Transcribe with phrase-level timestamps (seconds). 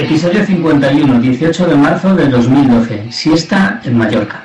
[0.00, 3.12] Episodio 51, 18 de marzo de 2012.
[3.12, 4.42] Siesta en Mallorca.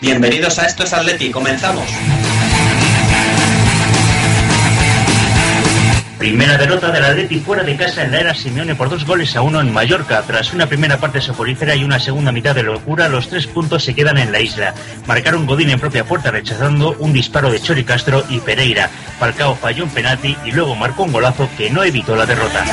[0.00, 1.84] Bienvenidos a Esto es Atleti, comenzamos.
[6.16, 9.42] Primera derrota del Atleti fuera de casa en la era Simeone por dos goles a
[9.42, 10.22] uno en Mallorca.
[10.26, 13.94] Tras una primera parte soporífera y una segunda mitad de locura, los tres puntos se
[13.94, 14.72] quedan en la isla.
[15.06, 18.88] Marcaron Godín en propia puerta rechazando un disparo de Chori Castro y Pereira.
[19.18, 22.64] Falcao falló un penalti y luego marcó un golazo que no evitó la derrota.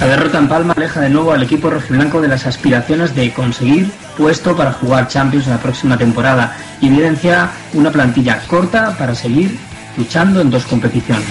[0.00, 3.90] La derrota en Palma aleja de nuevo al equipo rojiblanco de las aspiraciones de conseguir
[4.16, 9.58] puesto para jugar Champions la próxima temporada y evidencia una plantilla corta para seguir
[9.96, 11.24] luchando en dos competiciones.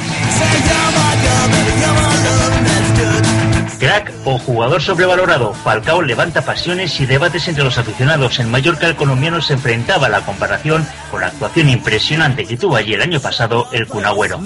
[3.83, 8.39] Crack o jugador sobrevalorado, Falcao levanta pasiones y debates entre los aficionados.
[8.39, 12.77] En Mallorca el colombiano se enfrentaba a la comparación con la actuación impresionante que tuvo
[12.77, 14.39] allí el año pasado el Cunagüero.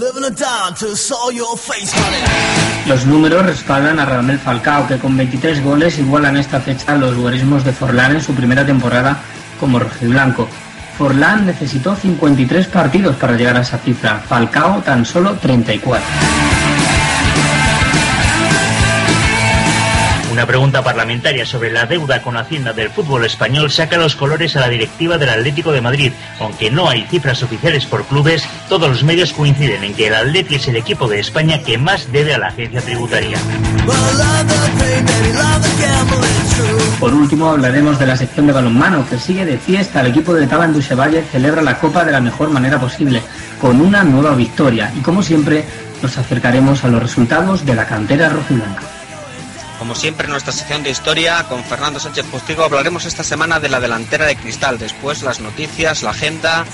[2.87, 7.63] Los números respaldan a Radamel Falcao, que con 23 goles igualan esta fecha los guarismos
[7.63, 9.19] de Forlán en su primera temporada
[9.59, 10.49] como rojiblanco.
[10.97, 16.03] Forlán necesitó 53 partidos para llegar a esa cifra, Falcao tan solo 34.
[20.37, 24.59] Una pregunta parlamentaria sobre la deuda con Hacienda del fútbol español saca los colores a
[24.59, 26.13] la directiva del Atlético de Madrid.
[26.39, 30.53] Aunque no hay cifras oficiales por clubes, todos los medios coinciden en que el Atleti
[30.53, 33.39] es el equipo de España que más debe a la agencia tributaria.
[36.99, 40.01] Por último hablaremos de la sección de balonmano que sigue de fiesta.
[40.01, 43.23] El equipo de Taban Dusevalle celebra la Copa de la mejor manera posible,
[43.59, 44.93] con una nueva victoria.
[44.95, 45.65] Y como siempre,
[46.03, 48.96] nos acercaremos a los resultados de la cantera rojiblanca.
[49.79, 53.69] Como siempre en nuestra sección de historia, con Fernando Sánchez Postigo hablaremos esta semana de
[53.69, 56.65] la delantera de Cristal, después las noticias, la agenda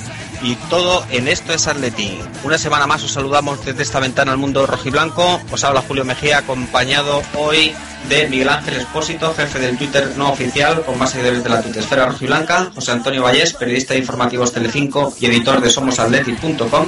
[0.41, 2.19] y todo en Esto es Atleti.
[2.43, 5.41] Una semana más os saludamos desde esta ventana al mundo rojiblanco.
[5.51, 7.73] Os habla Julio Mejía, acompañado hoy
[8.09, 12.05] de Miguel Ángel Espósito, jefe del Twitter no oficial, con más seguidores de la tuitesfera
[12.05, 16.87] rojiblanca, José Antonio Vallés, periodista de informativos Telecinco y editor de somosatleti.com,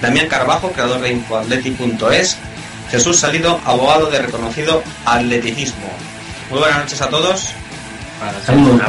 [0.00, 2.36] Damián Carbajo, creador de infoatleti.es,
[2.90, 5.90] Jesús Salido, abogado de reconocido atleticismo.
[6.50, 7.52] Muy buenas noches a todos.
[8.44, 8.80] Saludos.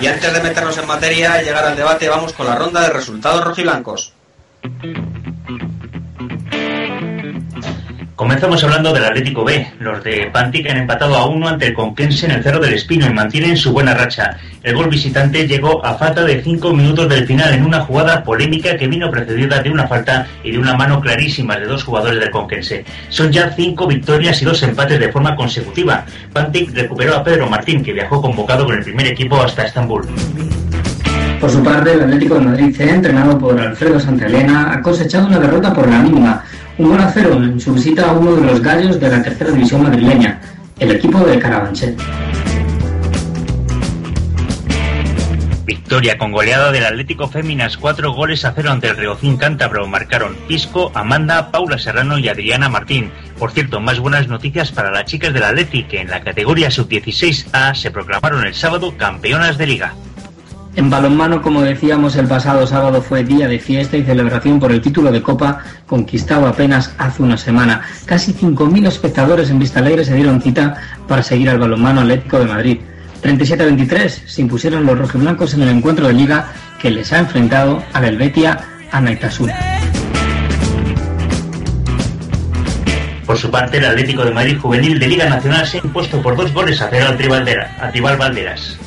[0.00, 2.90] Y antes de meternos en materia y llegar al debate, vamos con la ronda de
[2.90, 4.12] resultados rojiblancos.
[8.18, 9.74] Comenzamos hablando del Atlético B.
[9.78, 13.06] Los de Pantic han empatado a uno ante el Conquense en el Cerro del Espino
[13.06, 14.36] y mantienen su buena racha.
[14.60, 18.76] El gol visitante llegó a falta de cinco minutos del final en una jugada polémica
[18.76, 22.30] que vino precedida de una falta y de una mano clarísima de dos jugadores del
[22.30, 22.84] Conquense.
[23.08, 26.04] Son ya cinco victorias y dos empates de forma consecutiva.
[26.32, 30.08] Pantic recuperó a Pedro Martín, que viajó convocado con el primer equipo hasta Estambul.
[31.40, 35.38] Por su parte, el Atlético de Madrid C, entrenado por Alfredo Santelena, ha cosechado una
[35.38, 36.42] derrota por la mínima,
[36.78, 39.50] un gol a cero en su visita a uno de los gallos de la tercera
[39.50, 40.40] división madrileña,
[40.78, 41.96] el equipo de Carabanchel.
[45.66, 49.86] Victoria con goleada del Atlético Féminas, cuatro goles a cero ante el Riocín Cántabro.
[49.86, 53.10] Marcaron Pisco, Amanda, Paula Serrano y Adriana Martín.
[53.38, 57.74] Por cierto, más buenas noticias para las chicas del Atleti, que en la categoría sub-16A
[57.74, 59.94] se proclamaron el sábado campeonas de liga.
[60.78, 64.80] En balonmano, como decíamos, el pasado sábado fue día de fiesta y celebración por el
[64.80, 65.58] título de Copa
[65.88, 67.82] conquistado apenas hace una semana.
[68.06, 70.76] Casi 5.000 espectadores en Vista Alegre se dieron cita
[71.08, 72.78] para seguir al balonmano Atlético de Madrid.
[73.22, 77.18] 37 a 23 se impusieron los rojiblancos en el encuentro de liga que les ha
[77.18, 78.60] enfrentado al Helvetia
[78.92, 79.58] Anaitasuna.
[83.26, 86.36] Por su parte, el Atlético de Madrid Juvenil de Liga Nacional se ha impuesto por
[86.36, 88.78] dos goles a cero al Tribal Valderas.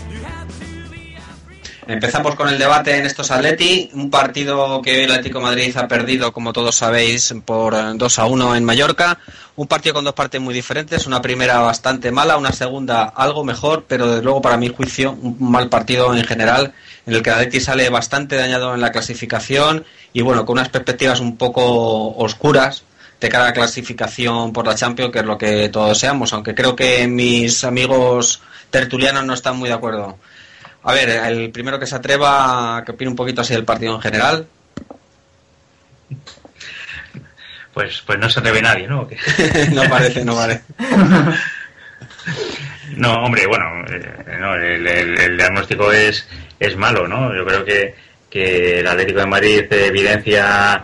[1.88, 6.32] Empezamos con el debate en estos Atleti, un partido que el Atlético Madrid ha perdido,
[6.32, 9.18] como todos sabéis, por eh, 2 a 1 en Mallorca.
[9.56, 13.86] Un partido con dos partes muy diferentes, una primera bastante mala, una segunda algo mejor,
[13.88, 16.74] pero desde luego para mi juicio un mal partido en general,
[17.06, 20.70] en el que el Atleti sale bastante dañado en la clasificación y bueno, con unas
[20.70, 22.84] perspectivas un poco oscuras
[23.20, 26.56] de cara a la clasificación por la Champions, que es lo que todos deseamos, aunque
[26.56, 30.18] creo que mis amigos tertulianos no están muy de acuerdo.
[30.84, 34.02] A ver, el primero que se atreva que opine un poquito así del partido en
[34.02, 34.48] general.
[37.74, 39.08] Pues, pues no se atreve nadie, ¿no?
[39.74, 40.64] no parece, no parece.
[42.98, 46.28] No, hombre, bueno, eh, no, el, el- el diagnóstico es,
[46.60, 47.34] es malo, ¿no?
[47.36, 47.96] Yo creo que,
[48.30, 50.84] que el Atlético de Madrid evidencia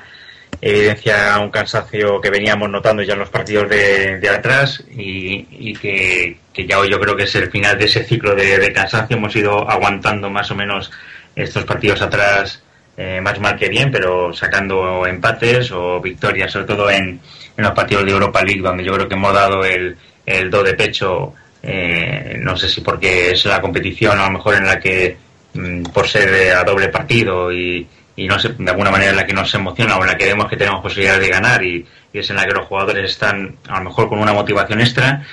[0.61, 5.73] evidencia un cansancio que veníamos notando ya en los partidos de, de atrás y, y
[5.73, 6.37] que,
[6.67, 9.17] ya hoy yo creo que es el final de ese ciclo de, de cansancio.
[9.17, 10.91] Hemos ido aguantando más o menos
[11.35, 12.63] estos partidos atrás
[12.99, 17.19] eh, más mal que bien, pero sacando empates o victorias, sobre todo en,
[17.55, 19.95] en, los partidos de Europa League, donde yo creo que hemos dado el,
[20.25, 24.55] el do de pecho, eh, no sé si porque es la competición a lo mejor
[24.55, 25.15] en la que,
[25.53, 29.25] mm, por ser a doble partido y, y no sé, de alguna manera en la
[29.25, 32.19] que nos emociona o en la que vemos que tenemos posibilidades de ganar y, y,
[32.19, 35.23] es en la que los jugadores están a lo mejor con una motivación extra,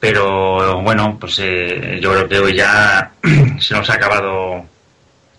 [0.00, 3.12] pero bueno, pues eh, yo creo que hoy ya
[3.60, 4.64] se nos ha acabado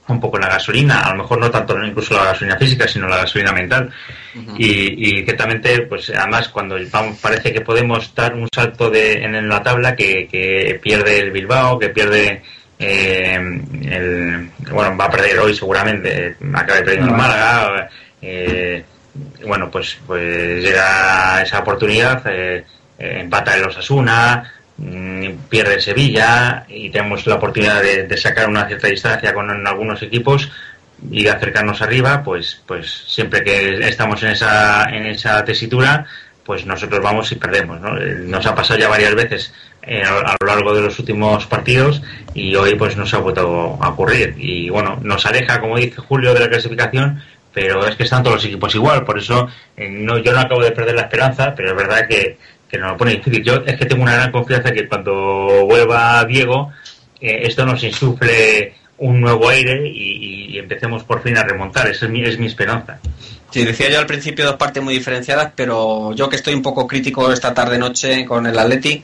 [0.07, 3.18] un poco la gasolina, a lo mejor no tanto incluso la gasolina física, sino la
[3.18, 3.89] gasolina mental.
[4.36, 4.56] Uh -huh.
[4.59, 9.50] y, y, ciertamente, pues además cuando vamos, parece que podemos dar un salto de, en
[9.50, 12.44] la tabla que, que pierde el Bilbao, que pierde
[12.83, 17.89] eh, el, bueno, va a perder hoy seguramente, acaba de perder el Málaga,
[18.19, 18.83] eh,
[19.45, 22.66] bueno, pues, pues llega esa oportunidad, eh,
[22.98, 24.51] empata el Osasuna,
[25.48, 30.01] pierde Sevilla y tenemos la oportunidad de, de, sacar una cierta distancia con en algunos
[30.01, 30.51] equipos
[31.12, 36.07] y de acercarnos arriba, pues, pues siempre que estamos en esa, en esa tesitura,
[36.44, 37.80] pues nosotros vamos y perdemos.
[37.80, 37.92] ¿no?
[37.94, 42.01] Nos ha pasado ya varias veces eh, a, lo largo de los últimos partidos
[42.33, 44.36] y hoy pues nos ha vuelto a ocurrir.
[44.38, 47.22] Y bueno, nos aleja, como dice Julio, de la clasificación,
[47.54, 49.04] pero es que están todos los equipos igual.
[49.04, 52.38] Por eso eh, no, yo no acabo de perder la esperanza, pero es verdad que
[52.72, 53.44] que nos lo pone difícil.
[53.44, 56.72] Yo es que tengo una gran confianza que cuando vuelva Diego,
[57.19, 61.88] eh, esto nos insufle un nuevo aire y, y, empecemos por fin a remontar.
[61.88, 63.00] Esa es mi, es mi esperanza.
[63.50, 66.88] Sí, decía yo al principio dos partes muy diferenciadas, pero yo que estoy un poco
[66.88, 69.04] crítico esta tarde-noche con el Atleti,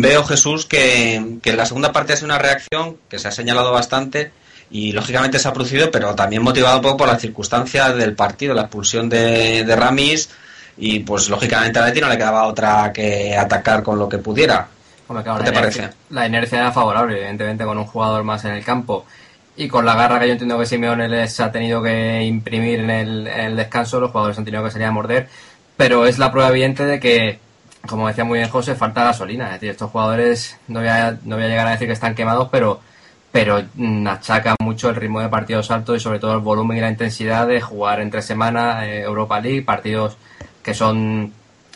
[0.00, 4.32] veo, Jesús, que, que la segunda parte es una reacción que se ha señalado bastante
[4.70, 8.54] y lógicamente se ha producido, pero también motivado un poco por las circunstancias del partido,
[8.54, 10.30] la expulsión de, de Ramis,
[10.76, 14.66] y pues lógicamente a Leti no le quedaba otra que atacar con lo que pudiera.
[15.06, 15.98] Hombre, claro, ¿Qué te inercia, parece?
[16.10, 19.06] La inercia era favorable, evidentemente, con un jugador más en el campo.
[19.56, 22.90] Y con la garra que yo entiendo que Simeone les ha tenido que imprimir en
[22.90, 25.28] el, en el descanso, los jugadores han tenido que salir a morder.
[25.76, 27.38] Pero es la prueba evidente de que,
[27.86, 29.46] como decía muy bien José, falta gasolina.
[29.46, 32.14] Es decir, estos jugadores, no voy a, no voy a llegar a decir que están
[32.14, 32.80] quemados, pero
[33.34, 33.60] pero
[34.06, 37.48] achaca mucho el ritmo de partidos altos y sobre todo el volumen y la intensidad
[37.48, 40.16] de jugar entre semana eh, Europa League, partidos
[40.62, 41.32] que son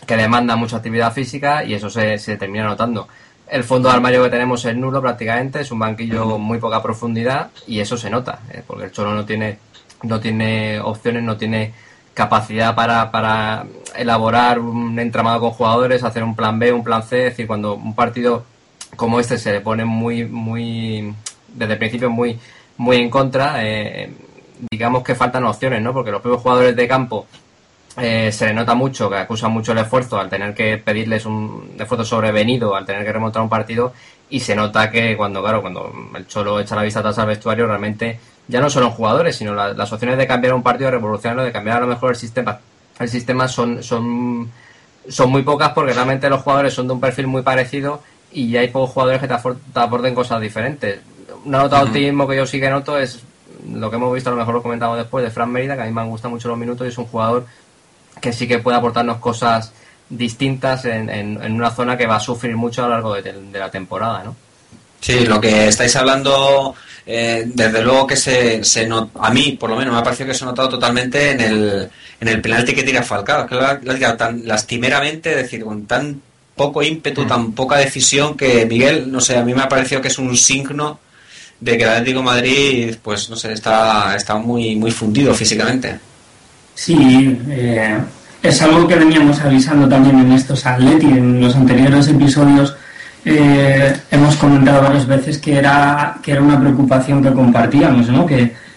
[0.06, 3.08] que demandan mucha actividad física y eso se, se termina notando.
[3.48, 6.80] El fondo de armario que tenemos es nulo prácticamente, es un banquillo con muy poca
[6.80, 9.58] profundidad y eso se nota, eh, porque el Cholo no tiene,
[10.04, 11.74] no tiene opciones, no tiene
[12.18, 13.64] capacidad para, para
[13.96, 17.74] elaborar un entramado con jugadores, hacer un plan B, un plan C, es decir, cuando
[17.76, 18.44] un partido
[18.96, 21.14] como este se le pone muy, muy,
[21.46, 22.36] desde el principio muy,
[22.76, 24.10] muy en contra, eh,
[24.68, 25.92] digamos que faltan opciones, ¿no?
[25.92, 27.26] Porque los propios jugadores de campo
[27.96, 31.76] eh, se le nota mucho que acusan mucho el esfuerzo al tener que pedirles un
[31.78, 33.92] esfuerzo sobrevenido, al tener que remontar un partido,
[34.28, 37.68] y se nota que cuando, claro, cuando el Cholo echa la vista atrás al vestuario,
[37.68, 38.18] realmente
[38.48, 41.44] ya no son los jugadores, sino la, las opciones de cambiar un partido, de revolucionarlo,
[41.44, 42.58] de cambiar a lo mejor el sistema,
[42.98, 44.50] el sistema son, son,
[45.08, 48.02] son muy pocas porque realmente los jugadores son de un perfil muy parecido
[48.32, 51.00] y hay pocos jugadores que te, te aporten cosas diferentes.
[51.44, 53.22] Una nota de optimismo que yo sí que noto es
[53.72, 55.84] lo que hemos visto, a lo mejor lo comentamos después, de Fran Mérida, que a
[55.84, 57.46] mí me han gustado mucho los minutos y es un jugador
[58.20, 59.72] que sí que puede aportarnos cosas
[60.08, 63.32] distintas en, en, en, una zona que va a sufrir mucho a lo largo de,
[63.32, 64.36] de la temporada, ¿no?
[65.00, 66.74] Sí, lo que estáis hablando,
[67.10, 70.28] eh, desde luego que se, se not, a mí por lo menos me ha parecido
[70.28, 71.88] que se ha notado totalmente en el,
[72.20, 75.86] en el penalti que tira Falcao, que lo ha tirado tan lastimeramente, es decir, con
[75.86, 76.20] tan
[76.54, 77.26] poco ímpetu, mm.
[77.26, 80.36] tan poca decisión que Miguel, no sé, a mí me ha parecido que es un
[80.36, 80.98] signo
[81.58, 85.98] de que el Atlético de Madrid, pues no sé, está, está muy, muy fundido físicamente.
[86.74, 87.98] Sí, eh,
[88.42, 92.76] es algo que veníamos avisando también en estos Atleti, en los anteriores episodios.
[93.30, 98.24] Eh, hemos comentado varias veces que era, que era una preocupación que compartíamos, ¿no?
[98.24, 98.68] que,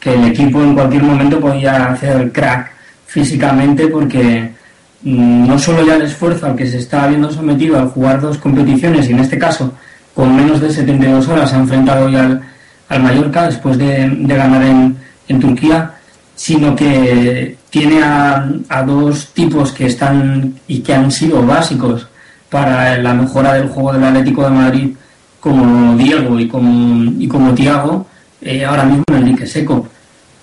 [0.00, 2.70] el equipo en cualquier momento podía hacer crack
[3.04, 4.50] físicamente porque
[5.02, 8.38] mm, no solo ya el esfuerzo al que se estaba viendo sometido al jugar dos
[8.38, 9.74] competiciones y en este caso
[10.14, 12.40] con menos de 72 horas se ha enfrentado ya al,
[12.88, 14.96] al Mallorca después de, de ganar en,
[15.28, 15.92] en Turquía
[16.34, 22.08] sino que tiene a, a, dos tipos que están y que han sido básicos
[22.50, 24.90] para la mejora del juego del Atlético de Madrid,
[25.40, 28.06] como Diego y como, y como Tiago,
[28.40, 29.86] eh, ahora mismo en el dique seco.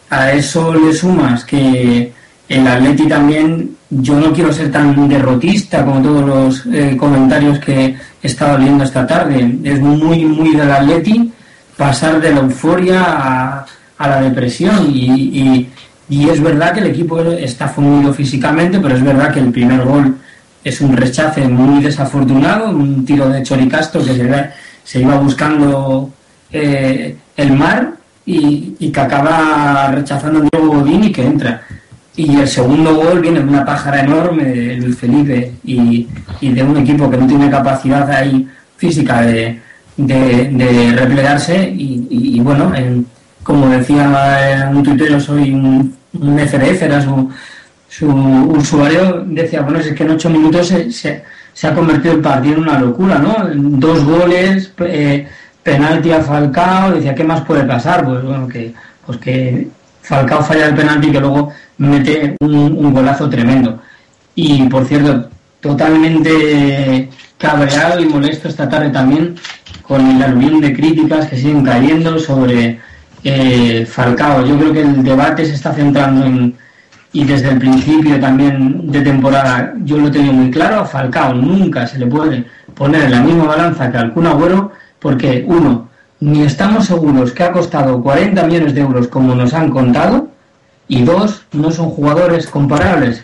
[0.09, 2.13] A eso le sumas que
[2.47, 7.95] el Atleti también, yo no quiero ser tan derrotista como todos los eh, comentarios que
[8.21, 11.31] he estado viendo esta tarde, es muy, muy del Atleti
[11.75, 13.65] pasar de la euforia a,
[13.97, 15.69] a la depresión y, y
[16.07, 19.83] y es verdad que el equipo está fundido físicamente, pero es verdad que el primer
[19.83, 20.15] gol
[20.65, 24.49] es un rechace muy desafortunado, un tiro de Choricastro que
[24.83, 26.09] se, iba buscando
[26.51, 27.93] eh, el mar
[28.25, 31.61] y, que acaba rechazando a Diego Godín y que entra.
[32.15, 36.07] Y el segundo gol viene de una pájara enorme de Luis Felipe y,
[36.41, 39.61] de un equipo que no tiene capacidad ahí física de,
[39.97, 41.71] de, replegarse.
[41.77, 42.73] Y, bueno,
[43.43, 47.29] como decía un tuitero, soy un, un FDF, era su,
[47.87, 51.23] su usuario, decía, bueno, es que en ocho minutos se,
[51.63, 53.35] ha convertido el partido en una locura, ¿no?
[53.53, 55.27] Dos goles, eh,
[55.63, 58.05] penalti a Falcao, decía, ¿qué más puede pasar?
[58.05, 58.73] Pues bueno, que,
[59.05, 59.67] pues que
[60.01, 63.81] Falcao falla el penalti y que luego mete un, golazo tremendo.
[64.35, 69.35] Y por cierto, totalmente cabreado y molesto esta tarde también
[69.81, 72.79] con el aluvión de críticas que siguen cayendo sobre
[73.23, 74.45] eh, Falcao.
[74.45, 76.55] Yo creo que el debate se está centrando en,
[77.15, 81.33] y desde el principio también de temporada yo lo he tenido muy claro, a Falcao
[81.33, 82.43] nunca se le puede
[82.73, 85.87] poner en la misma balanza que al Kun Agüero porque uno,
[86.19, 90.27] ni estamos seguros que ha costado 40 millones de euros como nos han contado,
[90.89, 93.23] y dos, no son jugadores comparables.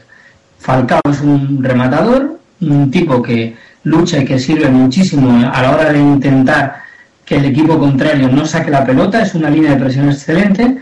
[0.57, 5.91] Falcao es un rematador, un tipo que lucha y que sirve muchísimo a la hora
[5.91, 6.83] de intentar
[7.25, 10.77] que el equipo contrario no saque la pelota, es una línea de presión excelente.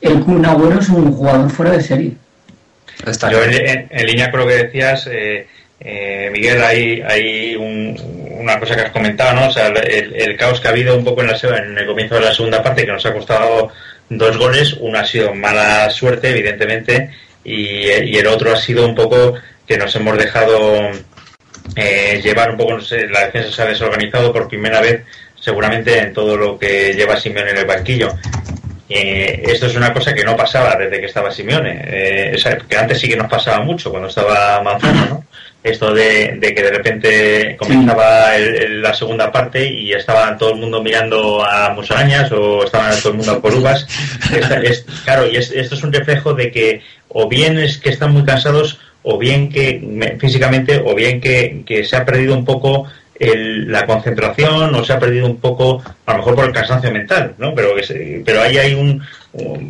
[0.00, 0.44] El Kun
[0.78, 2.16] es un jugador fuera de serie.
[3.30, 5.46] Yo en, línea con lo que decías, eh,
[5.80, 9.48] eh, Miguel, hay, hay una cosa que has comentado, ¿no?
[9.48, 12.22] O sea, el, caos que ha habido un poco en, la, en el comienzo de
[12.22, 13.70] la segunda parte, que nos ha costado
[14.08, 14.74] dos goles.
[14.80, 17.10] Uno ha sido mala suerte, evidentemente,
[17.44, 19.34] y, el otro ha sido un poco
[19.66, 20.90] que nos hemos dejado
[21.76, 25.02] eh, llevar un poco, no sé, la defensa se ha desorganizado por primera vez,
[25.38, 28.14] seguramente en todo lo que lleva Simeone en el banquillo.
[28.88, 32.98] Eh, esto es una cosa que no pasaba desde que estaba Simeone, eh, que antes
[32.98, 35.24] sí que nos pasaba mucho cuando estaba Manzano, ¿no?
[35.62, 41.44] esto de, que de repente comenzaba la segunda parte y estaba todo el mundo mirando
[41.44, 43.86] a musarañas o estaba todo el mundo por uvas.
[44.62, 48.24] es, claro, y esto es un reflejo de que o bien es que están muy
[48.24, 52.84] cansados o bien que físicamente o bien que, se ha perdido un poco
[53.18, 57.34] la concentración o se ha perdido un poco, a lo mejor por el cansancio mental,
[57.38, 57.54] ¿no?
[57.54, 57.70] Pero,
[58.24, 59.02] pero ahí hay un,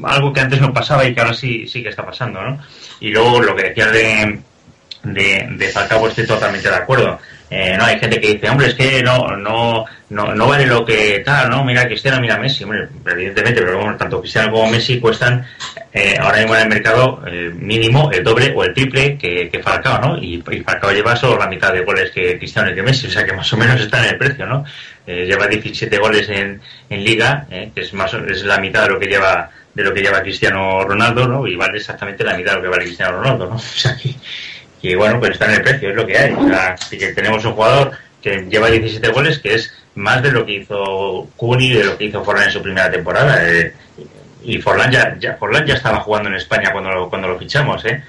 [0.05, 2.61] algo que antes no pasaba y que ahora sí, sí que está pasando, ¿no?
[3.01, 4.39] Y luego lo que decía de,
[5.05, 7.19] de, de Falcao estoy totalmente de acuerdo.
[7.51, 10.85] Eh, no hay gente que dice, hombre, es que no, no, no, no vale lo
[10.85, 11.65] que tal, ¿no?
[11.65, 15.47] Mira Cristiano, mira Messi, hombre, evidentemente, pero bueno, tanto Cristiano como Messi cuestan
[15.93, 19.63] eh, ahora mismo en el mercado eh, mínimo el doble o el triple que, que
[19.63, 20.19] Falcao, ¿no?
[20.23, 23.25] Y, Falcao lleva solo la mitad de goles que Cristiano y que Messi, o sea
[23.25, 24.65] que más o menos está en el precio, ¿no?
[25.07, 29.07] lleva 17 goles en, en Liga, que es más es la mitad de lo que
[29.07, 31.47] lleva de lo que lleva Cristiano Ronaldo, ¿no?
[31.47, 33.55] Y vale exactamente la mitad de lo que vale Cristiano Ronaldo, ¿no?
[33.57, 34.15] O sea que
[34.83, 36.37] y bueno, pero está en el precio, es lo que hay.
[36.53, 37.93] así que tenemos un jugador
[38.23, 42.05] que lleva 17 goles, que es más de lo que hizo Cuni, de lo que
[42.05, 43.49] hizo Forlán en su primera temporada.
[43.49, 43.73] Eh,
[44.45, 47.85] y Forlán ya, ya, Forlán ya estaba jugando en España cuando lo, cuando lo fichamos,
[47.85, 48.03] ¿eh?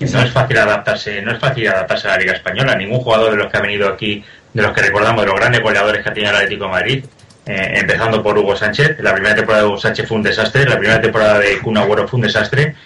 [0.00, 2.76] No es fácil adaptarse, no es fácil adaptarse a la Liga Española.
[2.76, 5.60] Ningún jugador de los que ha venido aquí, de los que recordamos, de los grandes
[5.60, 7.04] goleadores que ha tenido el Atlético de Madrid,
[7.46, 8.96] eh, empezando por Hugo Sánchez.
[9.00, 12.06] La primera temporada de Hugo Sánchez fue un desastre, la primera temporada de Kun Agüero
[12.06, 12.76] fue un desastre,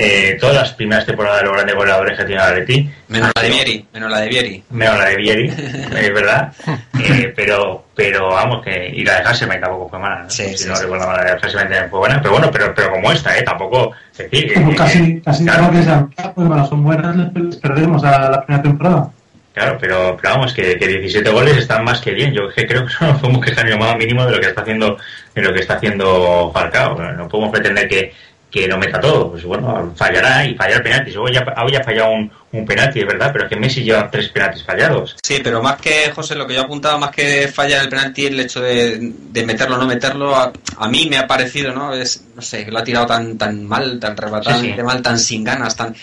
[0.00, 2.88] eh, todas las primeras temporadas de los grandes goleadores que tiene Atleti.
[3.08, 4.64] Menos la de Vieri, menos la de Vieri.
[4.70, 6.52] Menos la de Vieri, es verdad.
[7.02, 10.22] Eh, pero, pero vamos, que y la de Hasselmein tampoco fue mala.
[10.22, 10.30] ¿no?
[10.30, 12.22] Sí, si no recuerdo mal, la de Hasselmein fue buena.
[12.22, 13.42] Pero bueno, pero, pero como esta, ¿eh?
[13.42, 13.90] Tampoco.
[14.12, 18.46] Es decir, casi, casi claro, que sean, pues bueno, son buenas, les perdemos a la
[18.46, 19.10] primera temporada.
[19.58, 22.32] Claro, pero, pero, vamos, que, que, 17 goles están más que bien.
[22.32, 24.96] Yo creo que eso podemos quejar ni lo más mínimo de lo que está haciendo,
[25.34, 26.96] de lo que está haciendo Falcao.
[27.14, 28.12] No podemos pretender que,
[28.50, 29.30] que lo meta todo.
[29.30, 31.16] Pues bueno, fallará y fallar penaltis.
[31.16, 34.10] Hoy ya, hoy ha fallado un, un penalti, es verdad, pero es que Messi lleva
[34.10, 35.16] tres penaltis fallados.
[35.22, 38.40] Sí, pero más que, José, lo que yo apuntaba, más que fallar el penalti, el
[38.40, 38.98] hecho de,
[39.30, 40.52] de meterlo o no meterlo, a,
[40.88, 41.94] mí me ha parecido, ¿no?
[41.94, 45.76] Es, no sé, lo ha tirado tan, tan mal, tan rebatado, mal, tan sin ganas,
[45.76, 45.94] tan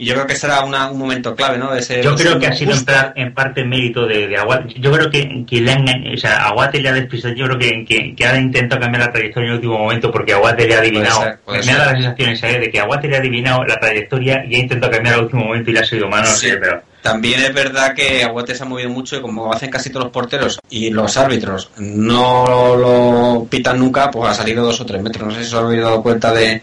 [0.00, 1.74] y yo creo que será un momento clave, ¿no?
[1.74, 2.72] ese, yo creo que ha sido
[3.16, 4.72] en, parte mérito de, de, Aguate.
[4.80, 7.34] Yo creo que, que le o sea, Aguate le ha despistado.
[7.34, 10.66] Yo creo que, que, ha intentado cambiar la trayectoria en el último momento porque Aguate
[10.66, 11.20] le ha adivinado.
[11.46, 14.54] me, ha dado la sensación esa de que Aguate le ha adivinado la trayectoria y
[14.54, 16.28] ha intentado cambiar al último momento y le ha sido mano.
[16.28, 16.48] Sí.
[16.58, 16.82] pero...
[17.02, 20.12] También es verdad que Aguate se ha movido mucho y como hacen casi todos los
[20.14, 25.28] porteros y los árbitros no lo pitan nunca, pues ha salido dos o tres metros.
[25.28, 26.62] No sé si os habéis dado cuenta de,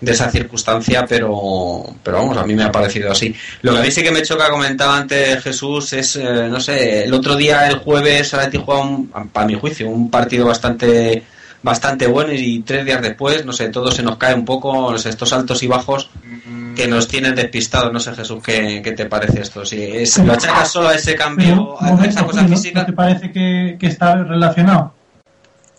[0.00, 3.34] de esa circunstancia, pero, pero vamos, a mí me ha parecido así.
[3.62, 7.04] Lo que a mí sí que me choca, comentaba antes Jesús, es, eh, no sé,
[7.04, 11.24] el otro día, el jueves, Aleti jugó, para mi juicio, un partido bastante
[11.62, 15.32] bastante bueno y tres días después, no sé, todo se nos cae un poco, estos
[15.32, 16.10] altos y bajos
[16.76, 17.90] que nos tienen despistados.
[17.90, 19.64] No sé, Jesús, ¿qué, qué te parece esto?
[19.64, 22.84] Si es, lo achacas solo a ese cambio, a esa cosa física.
[22.84, 24.92] ¿Te parece que, que está relacionado?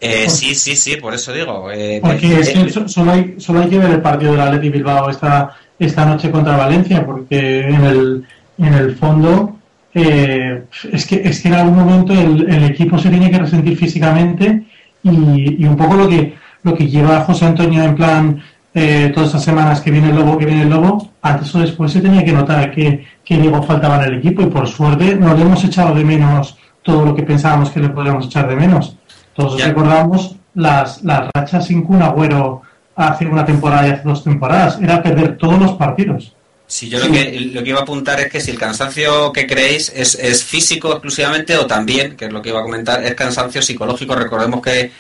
[0.05, 1.69] Eh, sí, sí, sí, por eso digo.
[1.71, 5.09] Eh, porque es que solo hay, solo hay que ver el partido del Atleti Bilbao
[5.09, 8.25] esta, esta noche contra Valencia, porque en el,
[8.57, 9.57] en el fondo
[9.93, 13.77] eh, es, que, es que en algún momento el, el, equipo se tiene que resentir
[13.77, 14.63] físicamente
[15.03, 18.43] y, y, un poco lo que, lo que lleva José Antonio en plan
[18.73, 21.93] eh, todas esas semanas que viene el lobo, que viene el lobo, antes o después
[21.93, 25.33] se tenía que notar que, que Diego faltaba en el equipo y por suerte no
[25.33, 28.97] le hemos echado de menos todo lo que pensábamos que le podríamos echar de menos.
[29.35, 32.61] Todos recordamos las, las rachas sin Kun Agüero
[32.95, 34.79] hace una temporada y hace dos temporadas.
[34.81, 36.33] Era perder todos los partidos.
[36.67, 39.45] Sí, yo Lo, que, lo que iba a apuntar es que si el cansancio que
[39.45, 43.13] creéis es, es físico exclusivamente o también, que es lo que iba a comentar, es
[43.13, 44.15] cansancio psicológico.
[44.15, 44.91] Recordemos que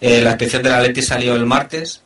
[0.00, 2.02] eh, la inspección de la Leti salió el martes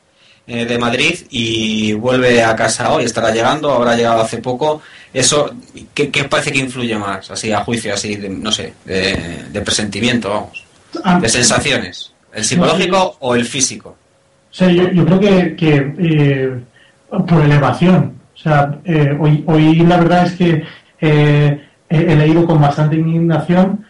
[0.47, 4.83] eh, de Madrid y vuelve a casa hoy, estará llegando, habrá llegado hace poco.
[5.12, 5.50] Eso,
[5.95, 7.28] ¿qué, qué parece que influye más?
[7.30, 10.64] Así, a juicio, así, de, no sé, de, de presentimiento, vamos,
[11.21, 12.12] de sensaciones.
[12.33, 13.97] ¿El psicológico o el físico?
[14.50, 16.61] O sea, yo, yo creo que, que eh,
[17.11, 18.14] por elevación.
[18.35, 20.62] O sea, eh, hoy, hoy la verdad es que
[21.00, 23.85] eh, he, leído con bastante indignación,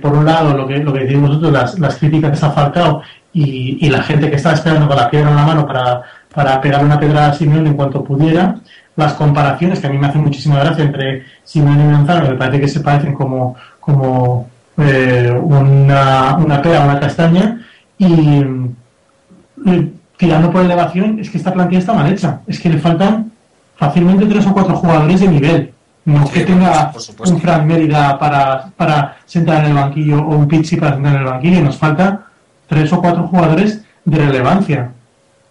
[0.00, 3.02] por un lado, lo que, lo que decís vosotros, las, las críticas a Falcao
[3.32, 6.02] y, y, la gente que estaba esperando con la piedra en la mano para,
[6.32, 8.60] para pegar una pedrada a Simeone en cuanto pudiera,
[8.94, 12.60] las comparaciones que a mí me hacen muchísima gracia entre Simeone y Manzano, me parece
[12.60, 17.60] que se parecen como, como eh, una, una pera, una castaña,
[17.98, 18.44] y
[20.16, 22.40] tirando por elevación, es que esta plantilla está mal hecha.
[22.46, 23.32] Es que le faltan
[23.76, 25.72] fácilmente tres o cuatro jugadores de nivel.
[26.04, 26.92] No que tenga
[27.26, 31.20] un Frank Mérida para, para sentar en el banquillo o un Pizzi para sentar en
[31.22, 31.62] el banquillo.
[31.62, 32.26] Nos falta
[32.68, 34.92] tres o cuatro jugadores de relevancia.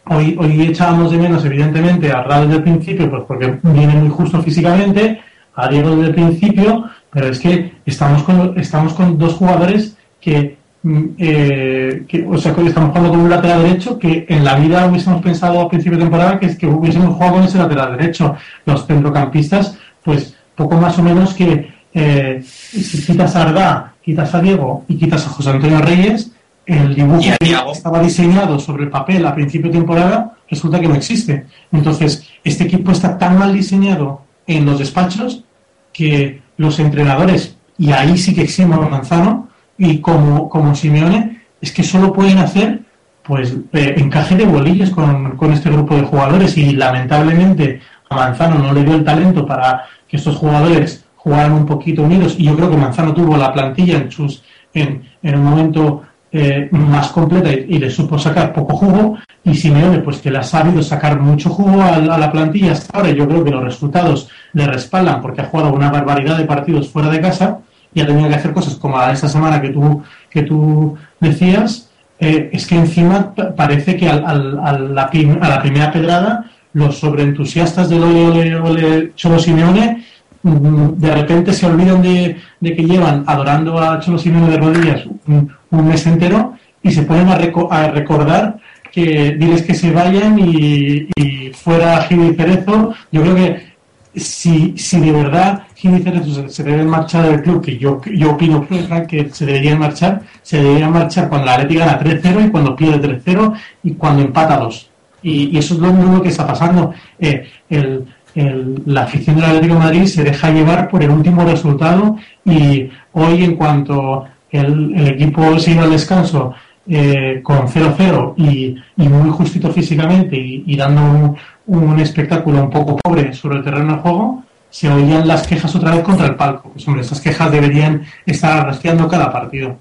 [0.08, 4.10] Hoy, hoy echábamos de menos, evidentemente, a Rado desde el principio, pues porque viene muy
[4.10, 5.20] justo físicamente,
[5.56, 6.86] a Diego desde el principio,
[7.16, 12.54] pero es que estamos con, estamos con dos jugadores que, mm, eh, que, o sea,
[12.54, 15.98] que estamos jugando con un lateral derecho que en la vida hubiésemos pensado a principio
[15.98, 18.36] de temporada que, es que hubiésemos jugado con ese lateral derecho.
[18.66, 24.42] Los centrocampistas, pues poco más o menos que eh, si quitas a Ardá, quitas a
[24.42, 26.34] Diego y quitas a José Antonio Reyes,
[26.66, 30.96] el dibujo que estaba diseñado sobre el papel a principio de temporada resulta que no
[30.96, 31.46] existe.
[31.72, 35.46] Entonces, este equipo está tan mal diseñado en los despachos
[35.94, 41.72] que los entrenadores, y ahí sí que eximo a Manzano, y como, como Simeone, es
[41.72, 42.82] que solo pueden hacer
[43.24, 48.60] pues eh, encaje de bolillos con, con este grupo de jugadores y lamentablemente a Manzano
[48.60, 52.56] no le dio el talento para que estos jugadores jugaran un poquito unidos y yo
[52.56, 54.44] creo que Manzano tuvo la plantilla en sus
[54.76, 56.04] en, en un momento
[56.38, 59.18] eh, más completa y, le supo sacar poco jugo.
[59.46, 62.98] Y Simeone pues que le ha sabido sacar mucho jugo a, a, la plantilla hasta
[62.98, 66.90] ahora yo creo que los resultados le respaldan porque ha jugado una barbaridad de partidos
[66.90, 67.60] fuera de casa
[67.94, 70.98] y ha tenido que hacer cosas como la de esta semana que tú que tú
[71.22, 71.90] decías.
[72.20, 76.52] Eh, es que encima parece que al, al, a, la prim, a la primera pedrada
[76.74, 80.04] los sobreentusiastas del ole ole Cholo Simeone
[80.46, 85.88] de repente se olvidan de, de, que llevan adorando a Cholo Simeone de rodillas un,
[85.88, 86.54] mes entero
[86.84, 88.60] y se ponen a, reco a, recordar
[88.92, 91.08] que diles que se vayan y,
[91.54, 92.94] fuera Gil y Cerezo.
[93.12, 93.74] Yo creo que
[94.16, 98.00] si, si de verdad Gil y Cerezo se, se, deben marchar del club, que yo,
[98.06, 98.68] yo opino
[99.08, 103.20] que se deberían marchar, se deberían marchar cuando la Atleti gana 3-0 y cuando pierde
[103.26, 103.54] 3-0
[103.84, 104.92] y cuando empata 2.
[105.24, 106.94] Y, y, eso es lo único que está pasando.
[107.18, 108.06] Eh, el,
[108.36, 112.90] el, la afición del Atlético de Madrid se deja llevar por el último resultado y
[113.14, 116.54] hoy en cuanto el, el equipo se iba al descanso
[116.88, 122.98] eh, con 0-0 y, y, muy justito físicamente y, dando un, un, espectáculo un poco
[122.98, 126.70] pobre sobre el terreno de juego, se oían las quejas otra vez contra el palco.
[126.72, 129.80] Pues hombre, esas quejas deberían estar arrastrando cada partido.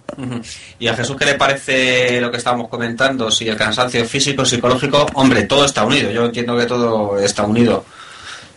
[0.78, 3.30] ¿Y a Jesús qué le parece lo que estábamos comentando?
[3.30, 6.10] Si el cansancio físico, psicológico, hombre, todo está unido.
[6.10, 7.84] Yo entiendo que todo está unido.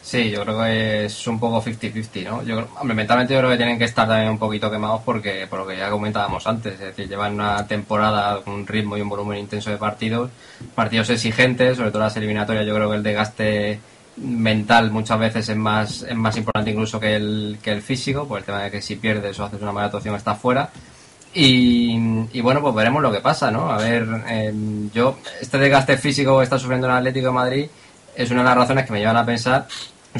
[0.07, 2.41] Sí, yo creo que es un poco 50-50, ¿no?
[2.41, 5.59] Yo, hombre, mentalmente yo creo que tienen que estar también un poquito quemados porque, por
[5.59, 9.09] lo que ya comentábamos antes, es decir, llevan una temporada con un ritmo y un
[9.09, 10.31] volumen intenso de partidos,
[10.73, 13.81] partidos exigentes, sobre todo las eliminatorias, yo creo que el desgaste
[14.15, 18.39] mental muchas veces es más, es más importante incluso que el, que el físico, por
[18.39, 20.69] el tema de que si pierdes o haces una mala actuación estás fuera.
[21.33, 21.97] Y,
[22.31, 23.69] y, bueno, pues veremos lo que pasa, ¿no?
[23.69, 24.53] A ver, eh,
[24.93, 27.67] yo, este desgaste físico que está sufriendo el Atlético de Madrid
[28.15, 29.67] es una de las razones que me llevan a pensar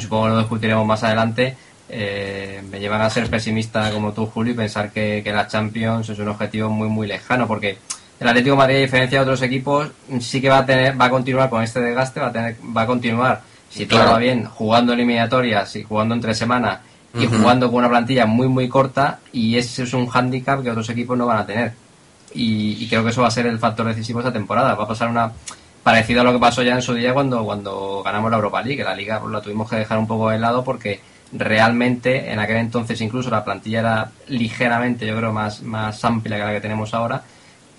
[0.00, 1.56] supongo que lo discutiremos más adelante,
[1.88, 6.08] eh, me llevan a ser pesimista como tú, Julio, y pensar que, que, la Champions
[6.08, 7.78] es un objetivo muy, muy lejano, porque
[8.20, 11.06] el Atlético de Madrid, a diferencia de otros equipos, sí que va a tener, va
[11.06, 14.44] a continuar con este desgaste, va a tener, va a continuar, si todo va bien,
[14.44, 16.80] jugando eliminatorias y jugando entre semanas
[17.14, 17.38] y uh -huh.
[17.38, 21.16] jugando con una plantilla muy, muy corta, y ese es un hándicap que otros equipos
[21.16, 21.72] no van a tener.
[22.34, 24.74] y, creo que eso va a ser el factor decisivo esta temporada.
[24.74, 25.32] Va a pasar una
[25.88, 28.76] parecido a lo que pasó ya en su día cuando, cuando ganamos la Europa League,
[28.76, 31.00] que la liga pues, la tuvimos que dejar un poco de lado porque
[31.32, 36.44] realmente en aquel entonces incluso la plantilla era ligeramente, yo creo, más, más amplia que
[36.44, 37.22] la que tenemos ahora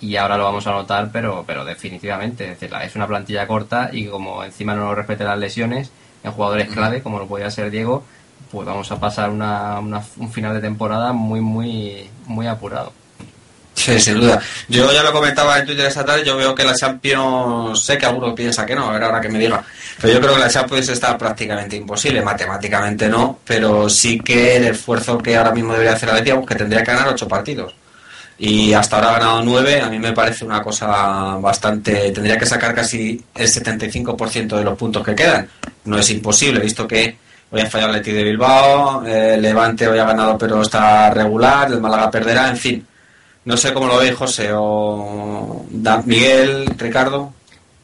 [0.02, 2.46] y ahora lo vamos a notar, pero, pero definitivamente.
[2.46, 5.92] Es, decir, es una plantilla corta y como encima no nos respete las lesiones
[6.24, 8.04] en jugadores clave, como lo podía ser Diego,
[8.52, 12.92] pues vamos a pasar una, un final de temporada muy, muy, muy apurado.
[13.80, 14.42] Sí, sin duda.
[14.68, 18.06] Yo ya lo comentaba en Twitter esta tarde, yo veo que la Champions, sé que
[18.06, 19.64] alguno piensa que no, a ver ahora que me diga,
[20.02, 24.66] pero yo creo que la Champions está prácticamente imposible, matemáticamente no, pero sí que el
[24.66, 27.74] esfuerzo que ahora mismo debería hacer la Betis, que tendría que ganar ocho partidos.
[28.38, 32.46] Y hasta ahora ha ganado nueve, a mí me parece una cosa bastante, tendría que
[32.46, 35.48] sacar casi el 75% de los puntos que quedan.
[35.86, 37.18] No es imposible, visto que
[37.50, 41.72] hoy ha fallado el Leti de Bilbao, el Levante hoy ha ganado pero está regular,
[41.72, 42.89] el Málaga perderá, en fin
[43.46, 45.66] no sé cómo lo veis, José, o
[46.06, 47.34] Miguel, Ricardo.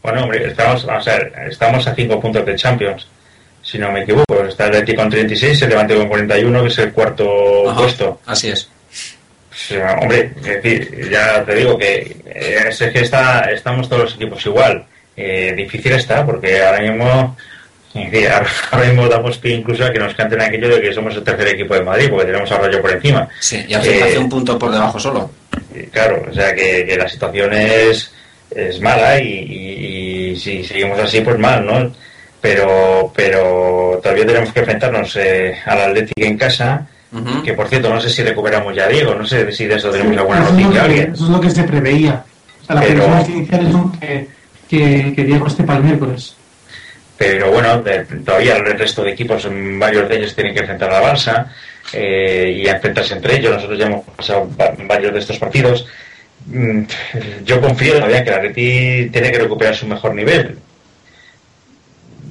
[0.04, 3.08] Bueno, hombre, estamos, a ver, estamos a cinco puntos de Champions,
[3.62, 4.44] si no me equivoco.
[4.48, 8.22] Está el Atlético con 36, el Levante con 41, que es el cuarto puesto.
[8.26, 8.70] Así es.
[10.02, 10.34] hombre,
[11.10, 14.86] ya te digo que eh, es que está, estamos todos los equipos igual.
[15.18, 17.36] Eh, difícil está, porque ahora mismo
[18.72, 21.48] ahora mismo damos pie incluso a que nos canten aquello de que somos el tercer
[21.48, 23.28] equipo de Madrid, porque tenemos a Rayo por encima.
[23.40, 25.32] Sí, y hace eh, un punto por debajo solo.
[25.92, 28.12] Claro, o sea que, la situación es,
[28.50, 31.92] es mala y, si seguimos así, pues mal, ¿no?
[32.42, 36.88] Pero, pero todavía tenemos que enfrentarnos eh, al Atlético en casa,
[37.44, 39.90] que por cierto, no sé si recuperamos ya a Diego, no sé si de eso
[39.90, 40.84] tenemos alguna noticia.
[40.84, 41.14] alguien.
[41.14, 42.24] Eso es lo que se preveía.
[42.62, 44.28] O sea, las iniciales son que,
[44.70, 46.36] que, que Diego esté para el miércoles
[47.18, 47.82] pero bueno,
[48.26, 49.48] todavía el resto de equipos,
[49.80, 51.48] varios de ellos tienen que enfrentar a la Barça
[51.94, 53.54] eh, y a enfrentarse entre ellos.
[53.54, 54.50] Nosotros ya hemos pasado
[54.88, 55.86] varios de estos partidos.
[56.48, 56.84] Mm,
[57.44, 60.58] yo confío todavía que la Reti tiene que recuperar su mejor nivel.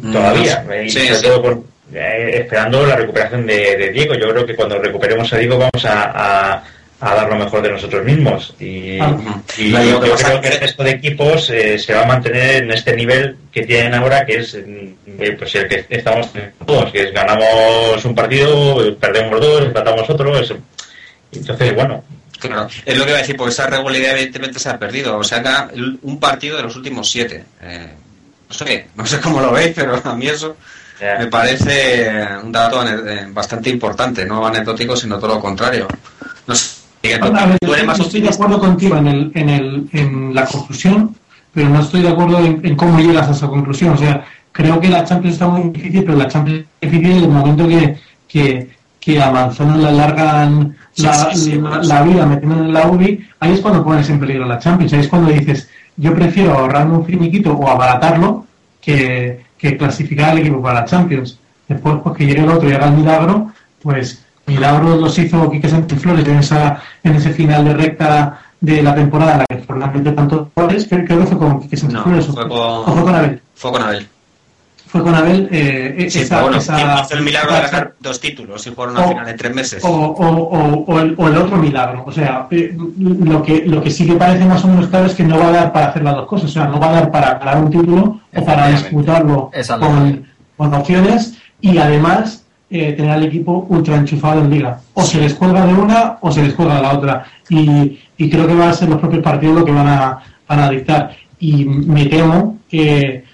[0.02, 0.64] Mm, todavía.
[0.84, 4.14] y sobre todo eh, esperando la recuperación de, Diego.
[4.14, 6.64] Yo creo que cuando recuperemos a Diego vamos a a
[7.00, 8.54] dar lo mejor de nosotros mismos.
[8.58, 9.16] Y, ah.
[9.58, 13.36] yo, creo que el resto de equipos eh, se va a mantener en este nivel
[13.52, 16.28] que tienen ahora, que es eh, pues el que estamos
[16.64, 20.32] todos, que es ganamos un partido, perdemos dos, empatamos otro.
[21.32, 22.04] entonces, bueno.
[22.38, 25.16] Claro, es lo que iba a decir, porque esa regularidad evidentemente se ha perdido.
[25.16, 25.70] O sea,
[26.02, 27.44] un partido de los últimos siete.
[27.62, 27.88] Eh,
[28.48, 30.56] no sé, no sé cómo lo veis, pero a mí eso
[31.18, 32.10] me parece
[32.42, 32.84] un dato
[33.28, 35.88] bastante importante, no anecdótico, sino todo lo contrario.
[36.46, 41.14] No sé estoy de acuerdo contigo en, el, en, el, en la conclusión,
[41.52, 43.94] pero no estoy de acuerdo en, cómo llegas a esa conclusión.
[43.94, 47.24] O sea, creo que la Champions está muy difícil, pero la Champions es difícil en
[47.24, 53.28] el momento que, que, que a Manzano le alargan la, vida metiendo en la UBI,
[53.40, 54.92] ahí es cuando pones en peligro la Champions.
[54.92, 58.46] Ahí es cuando dices, yo prefiero ahorrarme un finiquito o abaratarlo
[58.80, 61.38] que, que clasificar al equipo para la Champions.
[61.68, 65.68] Después, pues que llegue el otro y haga el milagro, pues milagros los hizo Quique
[65.68, 69.56] Sánchez Flores en, esa, en ese final de recta de la temporada en la que
[69.58, 73.14] Fernando tantos goles, creo, que fue con Quique Sánchez Flores fue con, o fue con
[73.14, 73.40] Abel.
[73.54, 74.08] Fue con Abel.
[74.86, 75.48] Fue con Abel.
[75.50, 79.02] Eh, sí, esa, bueno, esa, hizo el milagro de ganar dos títulos y jugar una
[79.02, 79.84] final en tres meses.
[79.84, 82.04] O, o, o, el, o, el, otro milagro.
[82.06, 85.14] O sea, eh, lo, que, lo que sí que parece más o menos claro es
[85.14, 86.48] que no va a dar para hacer las dos cosas.
[86.48, 90.26] O sea, no va a dar para ganar un título o para disputarlo con,
[90.56, 94.80] con opciones y además eh, tener al equipo ultra enchufado en liga.
[94.94, 97.24] O se les cuelga de una o se les cuelga de la otra.
[97.48, 97.98] Y,
[98.30, 101.14] creo que van a ser los propios partidos los que van a, van a dictar.
[101.38, 103.24] Y me temo que,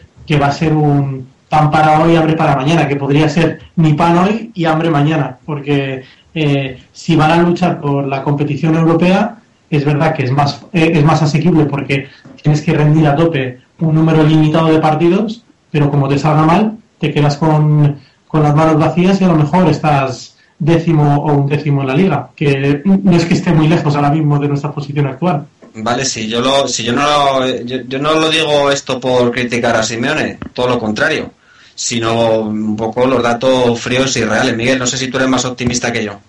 [0.40, 4.19] va a ser un pan para hoy, hambre para mañana, que podría ser ni pan
[4.19, 5.38] hoy y hambre mañana.
[5.45, 6.03] Porque
[6.35, 9.37] eh, si van a luchar por la competición europea,
[9.71, 12.09] es verdad que es más, eh, es más asequible porque
[12.43, 16.77] tienes que rendir a tope un número limitado de partidos, pero como te salga mal,
[16.99, 17.97] te quedas con
[18.31, 21.95] con las manos vacías y a lo mejor estás décimo o un décimo en la
[21.95, 25.47] liga, que no es que esté muy lejos ahora mismo de nuestra posición actual.
[25.75, 29.75] Vale, si yo lo, si yo no lo, yo, no lo digo esto por criticar
[29.75, 31.33] a Simeone, todo lo contrario,
[31.75, 34.57] sino un poco los datos fríos y reales.
[34.57, 36.21] Miguel, no sé si tú eres más optimista que yo.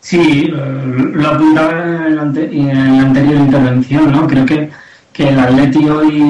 [0.00, 4.26] Sí, eh, lo apuntaba en la, anterior intervención, ¿no?
[4.26, 4.70] Creo que,
[5.12, 6.22] que el Atleti hoy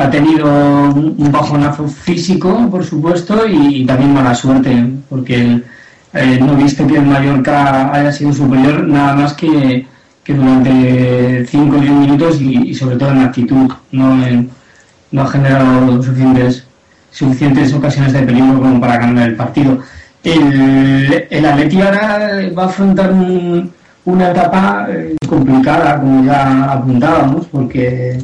[0.00, 4.72] ha tenido un bajonazo físico, por supuesto, y, también mala suerte,
[5.10, 5.60] porque
[6.14, 9.86] eh, no viste que el Mallorca haya sido superior nada más que,
[10.26, 13.70] durante 5 o 10 minutos y, sobre todo en actitud.
[13.92, 14.16] No,
[15.10, 16.64] no ha generado suficientes,
[17.10, 19.80] suficientes ocasiones de peligro como para ganar el partido.
[20.22, 23.72] El, el Atleti ahora va a afrontar un,
[24.04, 28.18] una etapa eh, complicada, como ya apuntábamos, porque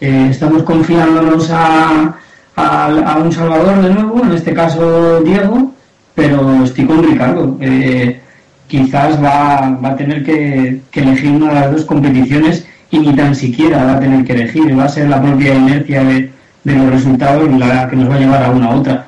[0.00, 2.16] eh, estamos confiándonos a,
[2.56, 5.72] a, un Salvador de nuevo, en este caso Diego,
[6.14, 7.58] pero estoy con Ricardo.
[7.60, 8.18] Eh,
[8.66, 13.34] quizás va, va a tener que, elegir una de las dos competiciones y ni tan
[13.34, 16.30] siquiera va a tener que elegir, va a ser la propia inercia de,
[16.64, 19.06] los resultados la que nos va a llevar a una a otra.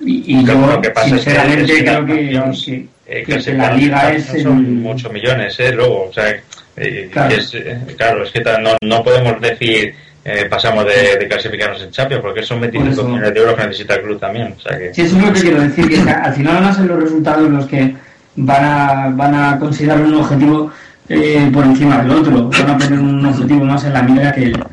[0.00, 4.42] Y, yo, sinceramente, creo que, que, la liga es.
[4.42, 5.72] Son muchos millones, ¿eh?
[5.72, 6.34] Luego, o sea,
[6.76, 7.34] eh, claro.
[7.34, 7.56] Es,
[7.96, 9.94] claro, es que no, no podemos decir
[10.24, 14.02] eh, pasamos de, clasificarnos en Champions, porque son 25 millones de euros que necesita el
[14.02, 14.54] club también.
[14.56, 14.94] O sea que...
[14.94, 17.50] Sí, eso es lo que quiero decir, que al final van a ser los resultados
[17.50, 17.94] los que
[18.36, 20.70] van a, van a considerar un objetivo
[21.08, 24.44] eh, por encima del otro, van a poner un objetivo más en la mira que
[24.44, 24.64] el,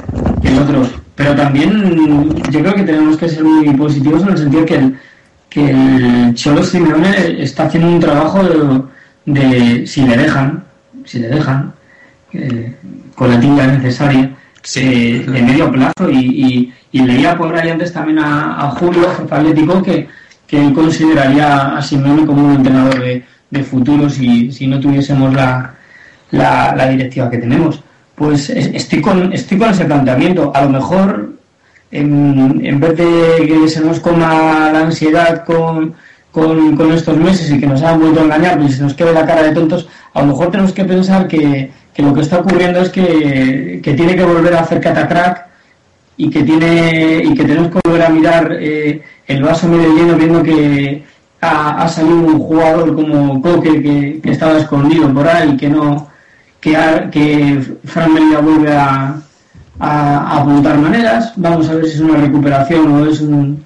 [0.42, 0.88] que el otro.
[1.16, 5.00] Pero también yo creo que tenemos que ser muy positivos en el sentido que el,
[5.50, 8.40] que el Cholo Simeone está haciendo un trabajo
[9.26, 10.64] de, si le dejan,
[11.06, 11.74] si le dejan,
[12.34, 12.76] eh,
[13.16, 14.32] con la tinta necesaria,
[14.78, 16.10] eh, de medio plazo.
[16.12, 20.08] Y, leía por ahí antes también a, Julio, jefe atlético, que,
[20.48, 25.34] que él consideraría a Simeone como un entrenador de, de futuro si, si no tuviésemos
[25.34, 25.76] la,
[26.32, 27.84] la, directiva que tenemos.
[28.16, 30.52] Pues estoy con, estoy con ese planteamiento.
[30.54, 31.34] A lo mejor,
[31.92, 35.96] en, en vez de que se nos coma la ansiedad con,
[36.32, 39.14] con, con, estos meses y que nos hayan vuelto a engañar y se nos quede
[39.14, 42.40] la cara de tontos, a lo mejor tenemos que pensar que, que lo que está
[42.40, 45.48] ocurriendo es que, que, tiene que volver a hacer catacrack
[46.18, 50.16] y que tiene y que tenemos que volver a mirar eh, el vaso medio lleno
[50.16, 51.04] viendo que
[51.42, 56.10] ha, salido un jugador como Coque que, estaba escondido por ahí que no
[56.60, 56.76] que,
[57.12, 59.16] que Fran Melilla vuelve a,
[59.80, 61.34] a, apuntar maneras.
[61.38, 63.64] Vamos a ver si es una recuperación o es un,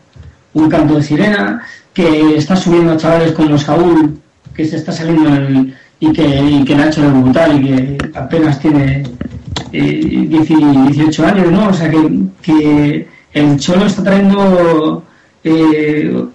[0.54, 4.20] un canto de sirena que está subiendo a chavales como Saúl
[4.56, 8.60] que se está saliendo el, y que, y que ha hecho debutar y que apenas
[8.60, 9.04] tiene
[9.72, 11.70] eh, 18 años, ¿no?
[11.70, 15.04] O sea que, que el Cholo está trayendo
[15.46, 16.26] eh,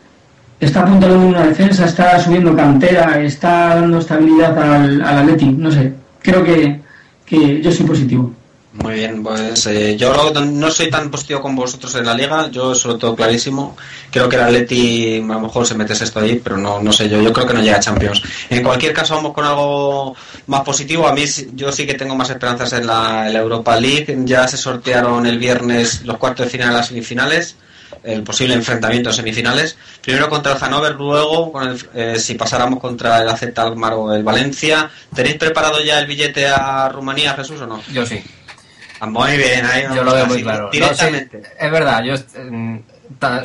[0.59, 5.93] está apuntando una defensa, está subiendo cantera, está dando estabilidad al, al Atleti, no sé,
[6.23, 6.81] creo que,
[7.27, 8.33] que yo soy positivo.
[8.83, 12.75] Muy bien, pues eh, yo no soy tan positivo como vosotros en la liga, yo
[12.77, 13.77] sobre todo clarísimo.
[14.11, 17.09] Creo que el Atleti a lo mejor se mete esto ahí, pero no, no sé
[17.09, 18.23] yo, yo creo que no llega a Champions.
[18.49, 20.15] En cualquier caso vamos con algo
[20.47, 21.09] más positivo.
[21.09, 24.17] A mí yo sí que tengo más esperanzas en la, Europa League.
[24.25, 27.57] Ya se sortearon el viernes los cuartos de final y las semifinales
[28.05, 29.77] el posible enfrentamiento a semifinales.
[30.03, 34.15] Primero contra el Hannover, luego con el, eh, si pasáramos contra el AZ Alkmaar o
[34.15, 34.89] el Valencia.
[35.15, 37.83] ¿Tenéis preparado ya el billete a Rumanía, Jesús, o no?
[37.93, 38.23] Yo sí.
[39.07, 40.71] Muy bien, ahí Yo lo veo muy claro.
[40.71, 41.43] Directamente.
[41.59, 42.79] es verdad, yo mm,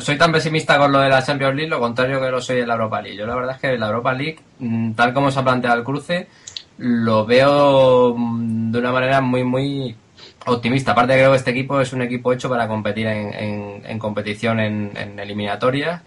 [0.00, 2.68] soy tan pesimista con lo de la Champions League, lo contrario que lo soy en
[2.68, 3.16] la Europa League.
[3.16, 5.84] Yo la verdad es que la Europa League, mm, tal como se ha planteado el
[5.84, 6.26] cruce,
[6.78, 9.96] lo veo mm, de una manera muy, muy
[10.46, 10.92] optimista.
[10.92, 16.02] Aparte creo que este equipo es un equipo hecho para competir en, competición en, eliminatorias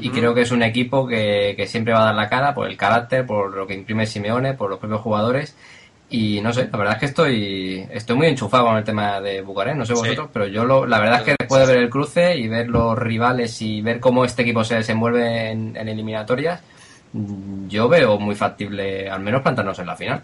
[0.00, 2.68] y creo que es un equipo que, que, siempre va a dar la cara por
[2.68, 5.56] el carácter, por lo que imprime Simeone, por los propios jugadores
[6.10, 9.42] y no sé, la verdad es que estoy estoy muy enchufado con el tema de
[9.42, 11.90] Bucarest, no sé vosotros, pero yo lo, la verdad es que después de ver el
[11.90, 16.62] cruce y ver los rivales y ver cómo este equipo se desenvuelve en, eliminatorias,
[17.12, 20.22] yo veo muy factible al menos plantarnos en la final.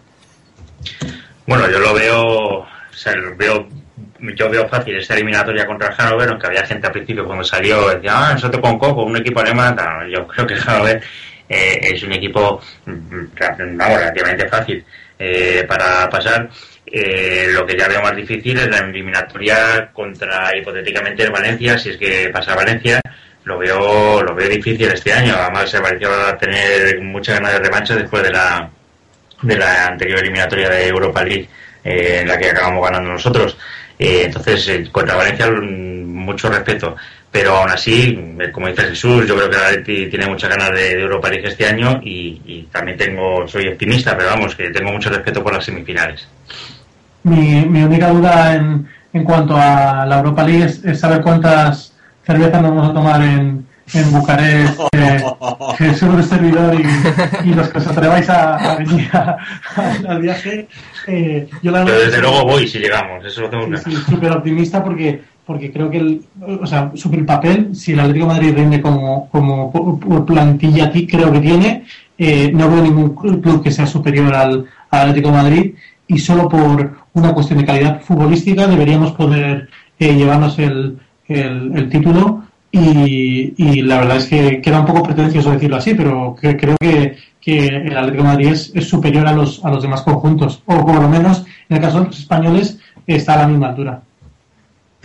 [1.45, 3.67] Bueno, yo lo veo, o sea, veo
[4.35, 7.89] yo veo fácil esta eliminatoria contra el Hannover, aunque había gente al principio cuando salió,
[7.89, 9.77] decía, ah, pongo con un equipo alemán,
[10.09, 11.01] yo creo que Hannover
[11.47, 13.29] eh, es un equipo, mm, mm,
[13.77, 14.83] relativamente fácil.
[15.17, 16.49] Eh, para pasar.
[16.85, 21.91] Eh, lo que ya veo más difícil es la eliminatoria contra hipotéticamente el Valencia, si
[21.91, 23.01] es que pasa Valencia.
[23.45, 25.35] Lo veo, lo veo difícil este año.
[25.37, 28.69] Además, se pareció a tener muchas ganas de revancha después de la,
[29.41, 31.47] de la anterior eliminatoria de Europa League,
[31.83, 33.57] eh, en la que acabamos ganando nosotros.
[33.97, 36.95] entonces, contra Valencia, mucho respeto
[37.35, 40.71] pero aún así, eh, como dice Jesús, yo creo que la Leti tiene muchas ganas
[40.71, 45.09] de, Europa League este año y, también tengo, soy optimista, pero vamos, que tengo mucho
[45.09, 46.25] respeto por las semifinales.
[47.23, 51.93] Mi, mi única duda en, en cuanto a la Europa League es, saber cuántas
[52.25, 55.21] cervezas nos vamos a tomar en, en Bucarest, eh,
[55.77, 56.73] Jesús, servidor
[57.43, 59.09] y, los que os atreváis a, venir
[60.07, 60.69] al viaje.
[61.07, 64.81] Eh, yo la Pero desde luego voy si llegamos, eso lo tengo sí, súper optimista
[64.81, 66.21] porque porque creo que, el,
[66.61, 71.31] o sea, sobre el papel, si el Atlético Madrid rinde como, como plantilla aquí, creo
[71.31, 71.83] que tiene,
[72.17, 75.73] eh, no veo ningún club que sea superior al, Atlético Madrid
[76.07, 79.67] y solo por una cuestión de calidad futbolística deberíamos poder
[79.99, 85.75] eh, llevarnos el, el, título y, la verdad es que queda un poco pretencioso decirlo
[85.75, 90.01] así, pero creo que, que el Atlético Madrid es, superior a los, a los demás
[90.03, 93.69] conjuntos, o por lo menos en el caso de los españoles está a la misma
[93.69, 94.01] altura.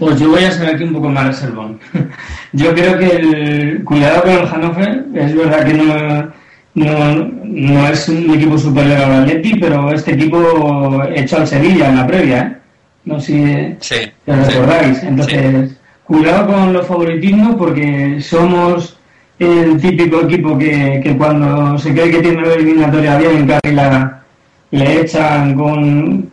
[0.00, 1.78] Pues yo voy a ser aquí un poco más reservón.
[2.54, 8.30] yo creo que el cuidado con el Hannover, es verdad que no, no, es un
[8.30, 12.56] equipo superior al Atleti, pero este equipo echó al Sevilla en la previa, ¿eh?
[13.04, 15.02] No sé si lo recordáis.
[15.02, 18.96] Entonces, cuidado con los favoritismos porque somos
[19.38, 24.22] el típico equipo que, que cuando se cree que tiene la eliminatoria bien la
[24.70, 26.30] le echan con,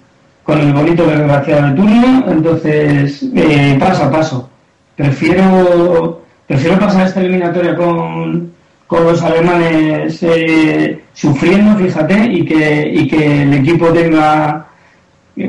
[0.47, 4.49] con el bonito desgraciado del turno, entonces eh, paso a paso.
[4.95, 8.53] Prefiero, prefiero pasar esta eliminatoria con,
[8.87, 14.65] con los alemanes eh, sufriendo, fíjate, y que, y que el equipo tenga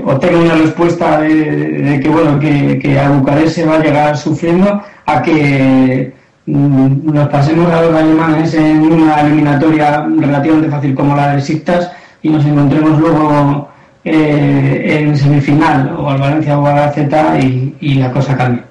[0.04, 4.18] o tenga una respuesta de, que bueno que, que a Bucarest se va a llegar
[4.18, 6.12] sufriendo a que
[6.50, 11.92] Mm, nos pasemos a los alemanes en una eliminatoria relativamente fácil como la de Sictas
[12.22, 13.67] y nos encontremos luego
[14.10, 18.64] eh, en semifinal o al Valencia o al la Z y, la cosa cambia.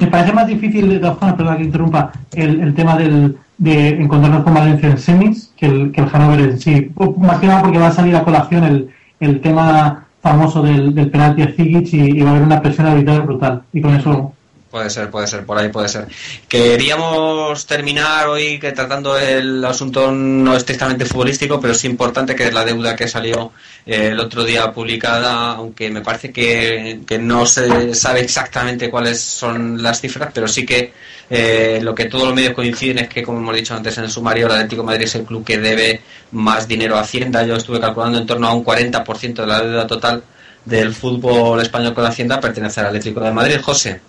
[0.00, 4.54] Me parece más difícil, de todas perdón que interrumpa, el, tema del, de encontrarnos con
[4.54, 6.90] Valencia en semis que el, que el Hannover en sí.
[7.18, 11.10] Más que nada porque va a salir a colación el, el tema famoso del, del
[11.10, 13.62] penalti a Zigic y, va a haber una presión arbitral brutal.
[13.72, 14.32] Y con eso
[14.72, 16.08] Puede ser, puede ser, por ahí puede ser.
[16.48, 22.64] Queríamos terminar hoy que tratando el asunto no estrictamente futbolístico, pero es importante que la
[22.64, 23.52] deuda que salió
[23.84, 29.82] eh, el otro día publicada, aunque me parece que, no se sabe exactamente cuáles son
[29.82, 30.94] las cifras, pero sí que
[31.28, 34.10] eh, lo que todos los medios coinciden es que, como hemos dicho antes en el
[34.10, 37.44] sumario, el Atlético de Madrid es el club que debe más dinero a Hacienda.
[37.44, 40.22] Yo estuve calculando en torno a un 40% de la deuda total
[40.64, 43.60] del fútbol español con Hacienda pertenece al Atlético de Madrid.
[43.62, 44.00] José.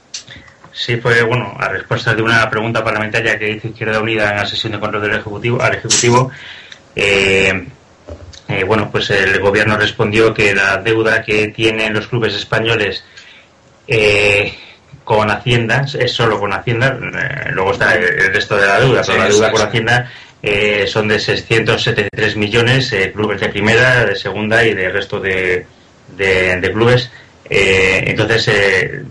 [0.74, 4.46] Sí, fue bueno, a respuesta de una pregunta parlamentaria que hizo Izquierda Unida en la
[4.46, 6.32] sesión de control del Ejecutivo, al Ejecutivo.
[6.96, 7.68] Eh,
[8.48, 13.04] eh, bueno, pues el gobierno respondió que la deuda que tienen los clubes españoles
[13.88, 14.52] eh,
[15.04, 16.98] con Hacienda es solo con Hacienda,
[17.52, 20.12] luego está el resto de la deuda, pero la deuda con Hacienda
[20.88, 25.68] son de 673 millones, clubes de primera, de segunda y del resto de,
[26.18, 27.12] de clubes
[27.50, 29.04] eh, entonces, eh,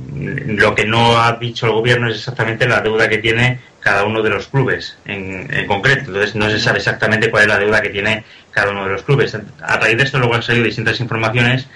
[0.47, 4.23] lo que no ha dicho el gobierno es exactamente la deuda que tiene cada uno
[4.23, 6.07] de los clubes en, concreto.
[6.07, 9.03] Entonces, no se sabe exactamente cuál es la deuda que tiene cada uno de los
[9.03, 9.37] clubes.
[9.61, 11.67] A raíz de esto, luego han salido distintas informaciones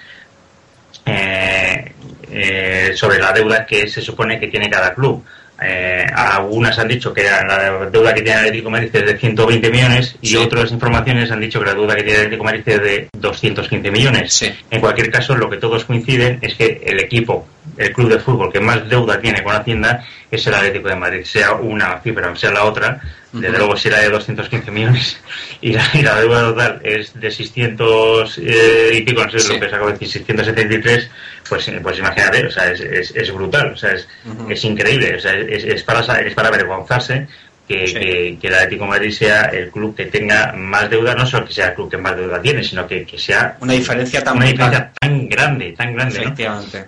[1.05, 5.25] eh, sobre la deuda que se supone que tiene cada club.
[5.62, 9.71] Eh, algunas han dicho que la deuda que tiene el Atlético Madrid es de 120
[9.71, 12.83] millones y otras informaciones han dicho que la deuda que tiene el Atlético Madrid es
[12.83, 14.55] de 215 millones.
[14.71, 17.47] En cualquier caso, lo que todos coinciden es que el equipo,
[17.79, 21.25] el club de fútbol que más deuda tiene con Hacienda es el Atlético de Madrid,
[21.25, 23.01] sea una cifra o sea la otra,
[23.33, 25.19] desde luego si era de 215 millones
[25.61, 29.87] y la, deuda total es de 600 eh, y pico, no sé lo que acabo
[29.87, 31.11] de decir, 673,
[31.49, 34.09] pues, pues imagínate, o sea, es, es, brutal, o sea, es,
[34.49, 37.27] es increíble, o sea, es, para, es para avergonzarse
[37.67, 41.53] que, que, el Atlético Madrid sea el club que tenga más deuda, no solo que
[41.53, 44.47] sea el club que más deuda tiene, sino que, que sea una diferencia tan, una
[44.47, 46.33] diferencia tan grande, tan grande.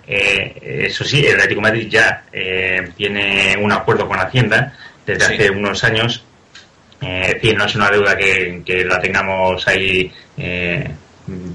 [0.07, 4.73] Eh, eso sí, el Atlético Madrid ya eh, tiene un acuerdo con Hacienda
[5.05, 6.23] desde hace unos años.
[7.01, 10.89] Eh, no es una deuda que, que la tengamos ahí eh,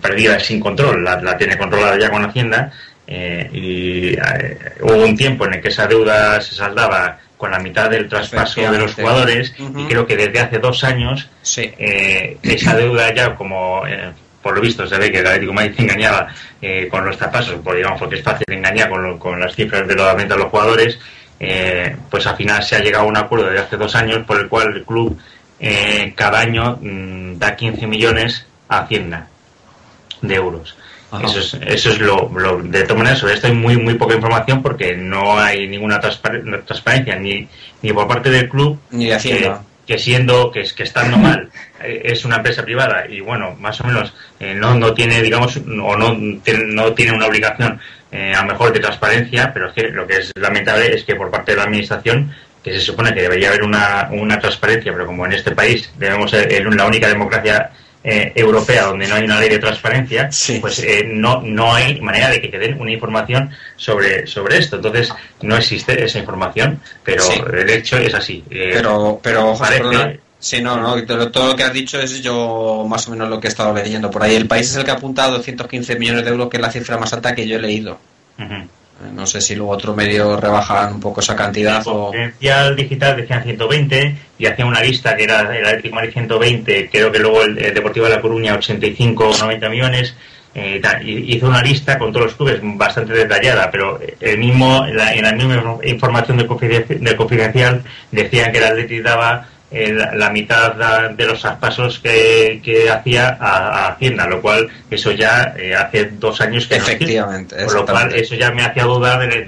[0.01, 2.73] perdida sin control, la, la, tiene controlada ya con Hacienda.
[3.07, 4.17] y
[4.81, 8.61] hubo un tiempo en el que esa deuda se saldaba con la mitad del traspaso
[8.61, 11.29] de los jugadores y creo que desde hace dos años
[11.59, 15.75] eh, esa deuda ya como eh, por lo visto se ve que el Atlético Madrid
[15.77, 16.29] engañaba
[16.63, 19.95] eh, con los traspasos, por, digamos, porque es fácil engañar con, con las cifras de
[19.95, 20.99] los de los jugadores,
[22.11, 24.49] pues al final se ha llegado a un acuerdo desde hace dos años por el
[24.49, 25.19] cual el club
[26.15, 29.29] cada año mm, da 15 millones a Hacienda
[30.21, 30.77] de euros.
[31.23, 32.29] Eso es, eso es lo,
[32.63, 37.17] de todas maneras sobre esto hay muy muy poca información porque no hay ninguna transparencia
[37.17, 37.47] ni,
[37.83, 39.63] ni por parte del club ni de Hacienda.
[39.87, 41.51] Que, siendo que es que estando mal
[41.83, 45.59] eh, es una empresa privada y bueno más o menos eh, no, no tiene digamos
[45.59, 47.79] o no tiene, no tiene una obligación
[48.15, 51.31] eh, a mejor de transparencia pero es que lo que es lamentable es que por
[51.31, 55.27] parte de la administración que se supone que debería haber una, una transparencia pero como
[55.27, 57.71] en este país debemos ser la única democracia
[58.07, 60.29] eh, europea donde no hay una ley de transparencia,
[60.61, 64.77] pues eh, no, no hay manera de que te den una información sobre, sobre esto.
[64.77, 65.11] Entonces,
[65.41, 68.45] no existe esa información, pero el hecho es así.
[68.51, 69.57] Eh, pero, pero
[70.39, 73.47] Sí, no, no, todo lo que has dicho es yo más o menos lo que
[73.47, 74.35] he estado leyendo por ahí.
[74.35, 76.99] El país es el que ha apuntado 215 millones de euros, que es la cifra
[76.99, 77.99] más alta que yo he leído.
[79.13, 82.07] No sé si luego otro medio rebajan un poco esa cantidad o...
[82.07, 87.11] Confidencial Digital decían 120 y hacía una lista que era el Atlético Madrid 120, creo
[87.11, 90.17] que luego el, Deportivo de La Coruña 85 o 90 millones.
[90.57, 95.33] Eh, hizo una lista con todos los clubes bastante detallada, pero el mismo, en la,
[95.33, 97.83] misma información de confidencial,
[98.13, 104.41] decían que el Atlético daba la mitad de los pasos que, hacía a, Hacienda, lo
[104.41, 108.53] cual eso ya eh, hace dos años que Efectivamente, no Por lo cual eso ya
[108.53, 109.47] me hacía dudar del,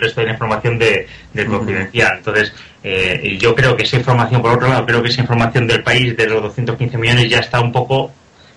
[0.00, 2.18] resto de la información de, del confidencial.
[2.18, 2.52] Entonces,
[2.82, 6.16] eh, yo creo que esa información, por otro lado, creo que esa información del país
[6.16, 8.12] de los 215 millones ya está un poco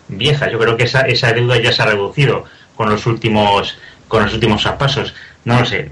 [0.07, 0.49] vieja.
[0.49, 2.45] Yo creo que esa, esa deuda ya se ha reducido
[2.75, 3.77] con los últimos
[4.11, 5.89] con los últimos pasos no lo sé.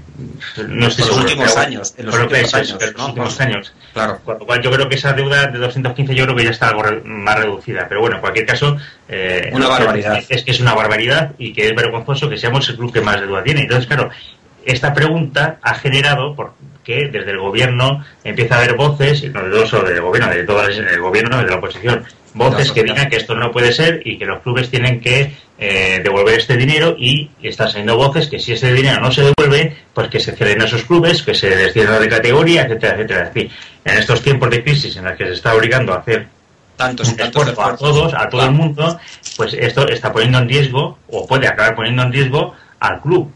[0.68, 1.94] No estoy los últimos años.
[1.96, 2.78] En los últimos años.
[2.80, 3.74] los últimos años.
[3.92, 4.20] Claro.
[4.24, 6.68] Con lo cual yo creo que esa deuda de 215 yo creo que ya está
[6.68, 7.86] algo más reducida.
[7.88, 8.76] Pero bueno, en cualquier caso...
[9.08, 10.22] Eh, una barbaridad.
[10.28, 13.20] Es que es una barbaridad y que es vergonzoso que seamos el club que más
[13.20, 13.62] deuda tiene.
[13.62, 14.10] Entonces, claro,
[14.64, 20.00] esta pregunta ha generado porque desde el gobierno empieza a haber voces, no solo del
[20.00, 22.04] gobierno, de todo el gobierno, de la oposición,
[22.34, 26.00] voces que digan que esto no puede ser y que los clubes tienen que eh,
[26.02, 30.08] devolver este dinero y están saliendo voces que si ese dinero no se devuelve, pues
[30.08, 33.22] que se ceden a esos clubes, que se desciendan de categoría, etcétera, etcétera.
[33.24, 33.50] Es decir,
[33.84, 36.28] en estos tiempos de crisis en los que se está obligando a hacer
[36.76, 38.98] tantos, tantos a todos, a todo el mundo,
[39.36, 43.30] pues esto está poniendo en riesgo o puede acabar poniendo en riesgo al club.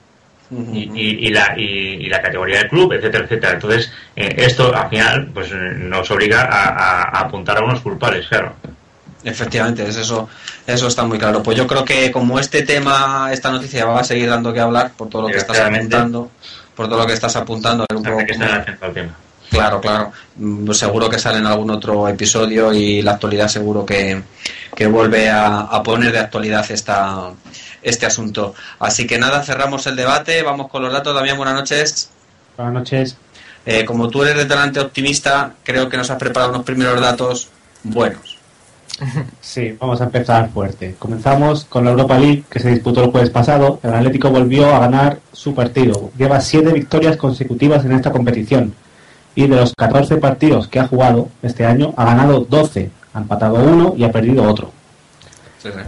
[0.50, 3.54] y, la, y, la categoría del club, etcétera, etcétera.
[3.54, 8.54] Entonces, eh, esto al final pues nos obliga a apuntar a unos culpables, claro.
[9.24, 10.28] Efectivamente, es eso,
[10.66, 11.42] eso está muy claro.
[11.42, 14.92] Pues yo creo que como este tema, esta noticia va a seguir dando que hablar
[14.92, 16.30] por todo lo que estás apuntando,
[16.74, 18.64] por todo lo que estás apuntando, un poco tema.
[19.50, 20.12] Claro, claro.
[20.36, 24.22] Mm, seguro que sale en algún otro episodio y la actualidad seguro que,
[24.90, 27.30] vuelve a, poner de actualidad esta,
[27.82, 28.54] este asunto.
[28.78, 31.14] Así que nada, cerramos el debate, vamos con los datos.
[31.14, 32.10] También buenas noches.
[32.56, 33.16] Buenas noches.
[33.64, 37.48] Eh, como tú eres de delante optimista, creo que nos has preparado unos primeros datos
[37.82, 38.33] buenos.
[39.40, 40.94] Sí, vamos a empezar fuerte.
[40.98, 43.80] Comenzamos con la Europa League que se disputó el jueves pasado.
[43.82, 46.10] El Atlético volvió a ganar su partido.
[46.16, 48.74] Lleva siete victorias consecutivas en esta competición.
[49.34, 52.90] Y de los 14 partidos que ha jugado este año, ha ganado 12.
[53.14, 54.70] Ha empatado uno y ha perdido otro.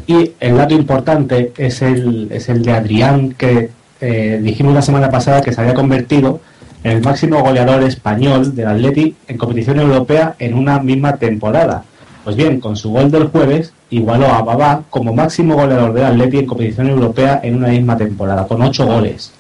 [0.07, 5.11] Y el dato importante es el, es el de Adrián, que eh, dijimos la semana
[5.11, 6.41] pasada que se había convertido
[6.83, 11.85] en el máximo goleador español del Atleti en competición europea en una misma temporada
[12.27, 16.39] pues bien, con su gol del jueves igualó a Babá como máximo goleador del Atleti
[16.39, 19.31] en competición europea en una misma temporada, con ocho goles.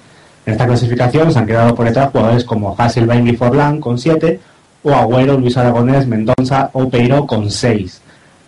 [0.46, 4.38] En esta clasificación se han quedado por detrás jugadores como Hasselbein y Forlán con siete,
[4.84, 8.02] o Agüero, Luis Aragonés, Mendoza o Peiro con seis.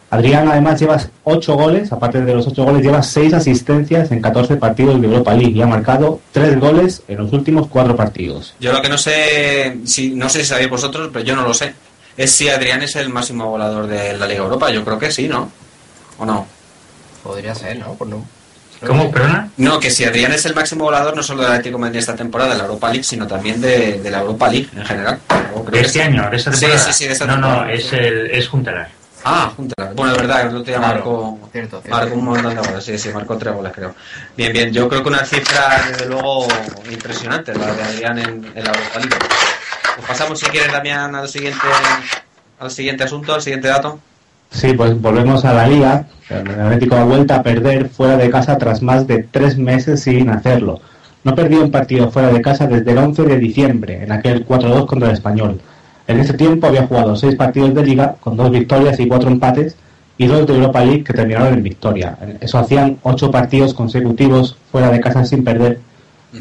[0.08, 4.54] Adrián además lleva ocho goles, aparte de los ocho goles, lleva seis asistencias en 14
[4.54, 8.54] partidos de Europa League y ha marcado tres goles en los últimos cuatro partidos.
[8.60, 11.52] Yo lo que no sé, si no sé si sabéis vosotros, pero yo no lo
[11.52, 11.74] sé
[12.18, 14.70] es si Adrián es el máximo volador de la Liga Europa.
[14.70, 15.50] Yo creo que sí, ¿no?
[16.18, 16.46] ¿O no?
[17.22, 17.94] Podría ser, ¿no?
[17.94, 18.26] Pues no.
[18.84, 19.50] ¿Cómo, perdona?
[19.56, 22.52] No, que si Adrián es el máximo volador no solo del Atlético Madrid esta temporada
[22.52, 25.20] de la Europa League, sino también de, la Europa League en general.
[25.70, 26.28] ¿De este año?
[26.28, 26.78] ¿De esta temporada?
[26.78, 27.64] Sí, sí, sí, de esta no, temporada.
[27.64, 28.88] No, es, el, es Juntelar.
[29.24, 29.94] Ah, Juntelar.
[29.94, 31.50] Bueno, es verdad, el otro día marcó,
[31.88, 33.94] marcó un montón de goles, sí, sí, marcó tres goles, creo.
[34.36, 36.48] Bien, bien, yo creo que una cifra, desde luego,
[36.90, 39.16] impresionante, la de Adrián en, en la Europa League.
[39.98, 41.58] Pues pasamos, si quieres, Damián, al siguiente
[42.60, 43.98] al siguiente asunto, al siguiente dato.
[44.48, 46.06] Sí, pues volvemos a la liga.
[46.30, 50.30] El Atlético ha vuelto a perder fuera de casa tras más de tres meses sin
[50.30, 50.80] hacerlo.
[51.24, 54.86] No perdió un partido fuera de casa desde el 11 de diciembre, en aquel 4-2
[54.86, 55.60] contra el Español.
[56.06, 59.74] En ese tiempo había jugado seis partidos de liga, con dos victorias y cuatro empates,
[60.16, 62.16] y dos de Europa League que terminaron en victoria.
[62.40, 65.80] Eso hacían ocho partidos consecutivos fuera de casa sin perder,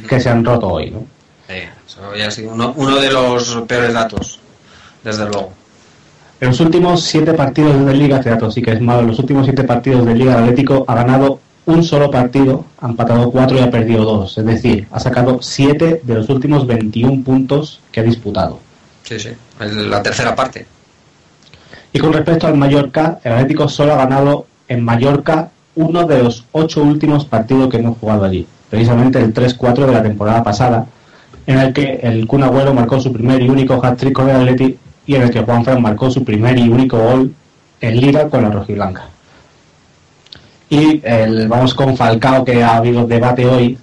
[0.07, 0.91] que se han roto hoy.
[0.91, 1.16] ¿no?
[1.47, 4.39] Eso había sido uno, uno de los peores datos,
[5.03, 5.51] desde luego.
[6.39, 9.45] En los últimos siete partidos de Liga, Teatro sí que es malo, en los últimos
[9.45, 13.69] siete partidos de Liga Atlético ha ganado un solo partido, ha empatado cuatro y ha
[13.69, 14.37] perdido dos.
[14.37, 18.59] Es decir, ha sacado siete de los últimos 21 puntos que ha disputado.
[19.03, 19.29] Sí, sí,
[19.59, 20.65] la tercera parte.
[21.91, 26.45] Y con respecto al Mallorca, el Atlético solo ha ganado en Mallorca uno de los
[26.51, 28.47] ocho últimos partidos que hemos jugado allí.
[28.69, 30.85] Precisamente el 3-4 de la temporada pasada,
[31.47, 34.77] en el que el Kun Agüero marcó su primer y único hat-trick con el Atlético
[35.05, 37.33] y en el que Juanfran marcó su primer y único gol
[37.79, 39.05] en Liga con la rojiblanca.
[40.69, 43.77] Y el, vamos con Falcao, que ha habido debate hoy.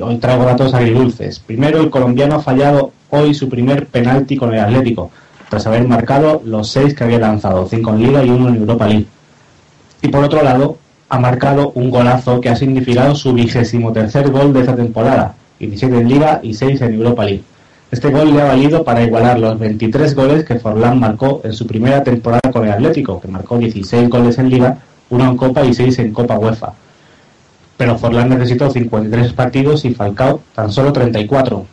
[0.00, 1.38] Hoy traigo datos agridulces.
[1.38, 5.12] Primero, el colombiano ha fallado hoy su primer penalti con el Atlético,
[5.48, 8.88] tras haber marcado los seis que había lanzado, cinco en Liga y uno en Europa
[8.88, 9.06] League.
[10.02, 10.78] Y por otro lado,
[11.08, 15.98] ha marcado un golazo que ha significado su vigésimo tercer gol de esta temporada, 17
[15.98, 17.42] en Liga y 6 en Europa League.
[17.90, 21.66] Este gol le ha valido para igualar los 23 goles que Forlán marcó en su
[21.66, 24.78] primera temporada con el Atlético, que marcó 16 goles en Liga,
[25.08, 26.74] uno en Copa y 6 en Copa UEFA.
[27.78, 31.66] Pero Forlán necesitó 53 partidos y Falcao tan solo 34.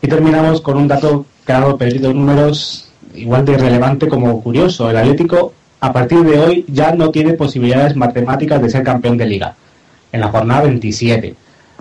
[0.00, 4.88] Y terminamos con un dato que ha dado perdido números igual de relevante como curioso.
[4.88, 9.26] El Atlético a partir de hoy ya no tiene posibilidades matemáticas de ser campeón de
[9.26, 9.54] liga
[10.12, 11.34] en la jornada 27.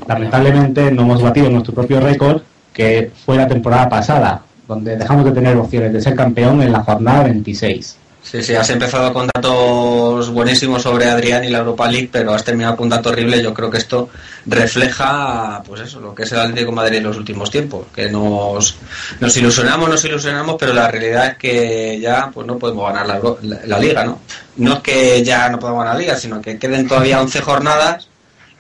[0.08, 2.42] Lamentablemente no hemos batido nuestro propio récord
[2.74, 6.84] que fue la temporada pasada, donde dejamos de tener opciones de ser campeón en la
[6.84, 7.98] jornada 26.
[8.24, 12.44] Sí, sí, has empezado con datos buenísimos sobre Adrián y la Europa League, pero has
[12.44, 13.42] terminado con un dato horrible.
[13.42, 14.10] Yo creo que esto
[14.46, 18.78] refleja, pues eso, lo que es el Atlético Madrid en los últimos tiempos, que nos,
[19.20, 23.20] nos ilusionamos, nos ilusionamos, pero la realidad es que ya pues no podemos ganar la,
[23.66, 24.20] la Liga, ¿no?
[24.58, 28.08] No es que ya no podamos ganar la Liga, sino que queden todavía 11 jornadas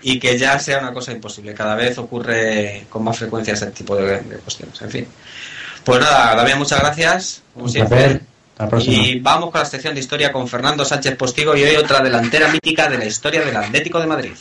[0.02, 1.54] y que ya sea una cosa imposible.
[1.54, 4.82] Cada vez ocurre con más frecuencia ese tipo de, cuestiones.
[4.82, 5.08] En fin.
[5.84, 7.44] Pues nada, Damián, muchas gracias.
[7.54, 8.22] Como siempre.
[8.80, 12.48] Y vamos con la sección de historia con Fernando Sánchez Postigo y hoy otra delantera
[12.50, 14.34] mítica de la historia del Atlético de Madrid.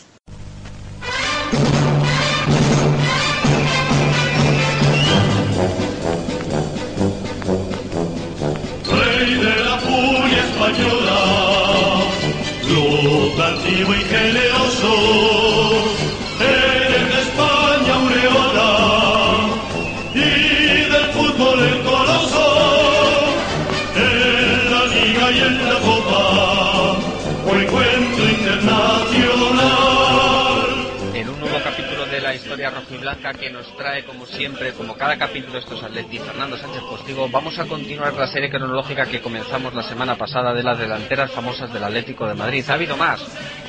[32.81, 37.28] Rojiblanca que nos trae, como siempre, como cada capítulo estos Atleti, Fernando Sánchez Postigo.
[37.28, 41.72] Vamos a continuar la serie cronológica que comenzamos la semana pasada de las delanteras famosas
[41.72, 42.64] del Atlético de Madrid.
[42.68, 43.20] Ha habido más,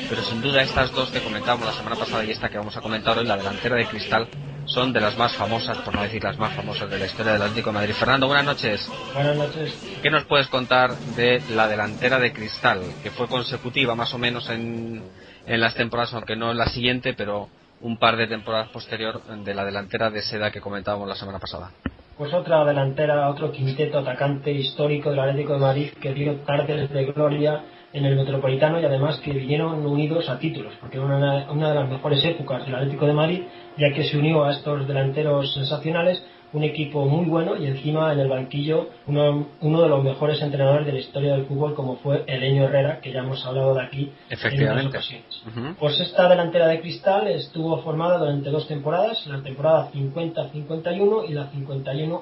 [0.10, 2.82] pero sin duda estas dos que comentábamos la semana pasada y esta que vamos a
[2.82, 4.28] comentar hoy, la delantera de Cristal,
[4.66, 7.42] son de las más famosas, por no decir las más famosas de la historia del
[7.42, 7.94] Atlético de Madrid.
[7.94, 8.90] Fernando, buenas noches.
[9.14, 9.74] Buenas noches.
[10.02, 14.50] ¿Qué nos puedes contar de la delantera de Cristal, que fue consecutiva más o menos
[14.50, 15.04] en,
[15.46, 17.50] en las temporadas, aunque no en la siguiente, pero
[17.82, 21.72] un par de temporadas posterior de la delantera de Seda que comentábamos la semana pasada.
[22.18, 27.06] Pues otra delantera, otro quinteto atacante histórico del Atlético de Madrid que dio tardes de
[27.06, 27.64] gloria
[27.94, 31.90] en el Metropolitano y además que vinieron unidos a títulos, porque una, una de las
[31.90, 33.44] mejores épocas del Atlético de Madrid,
[33.78, 36.24] ya que se unió a estos delanteros sensacionales
[36.54, 40.86] un equipo muy bueno y encima en el banquillo uno, uno de los mejores entrenadores
[40.86, 44.12] de la historia del fútbol como fue Eleño Herrera, que ya hemos hablado de aquí
[44.30, 45.44] en otras ocasiones.
[45.80, 51.52] Pues esta delantera de cristal estuvo formada durante dos temporadas, la temporada 50-51 y la
[51.52, 52.22] 51-52.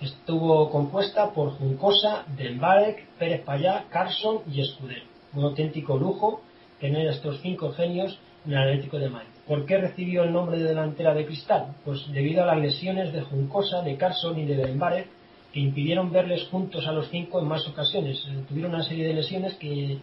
[0.00, 5.04] Estuvo compuesta por Juncosa, Dembarek, Pérez Payá, Carson y Escudero.
[5.34, 6.42] Un auténtico lujo
[6.80, 9.28] tener estos cinco genios en el Atlético de Madrid.
[9.50, 11.74] ¿Por qué recibió el nombre de delantera de cristal?
[11.84, 15.08] Pues debido a las lesiones de Juncosa, de Carson y de Benbarek,
[15.52, 18.24] que impidieron verles juntos a los cinco en más ocasiones.
[18.28, 19.98] Eh, tuvieron una serie de lesiones que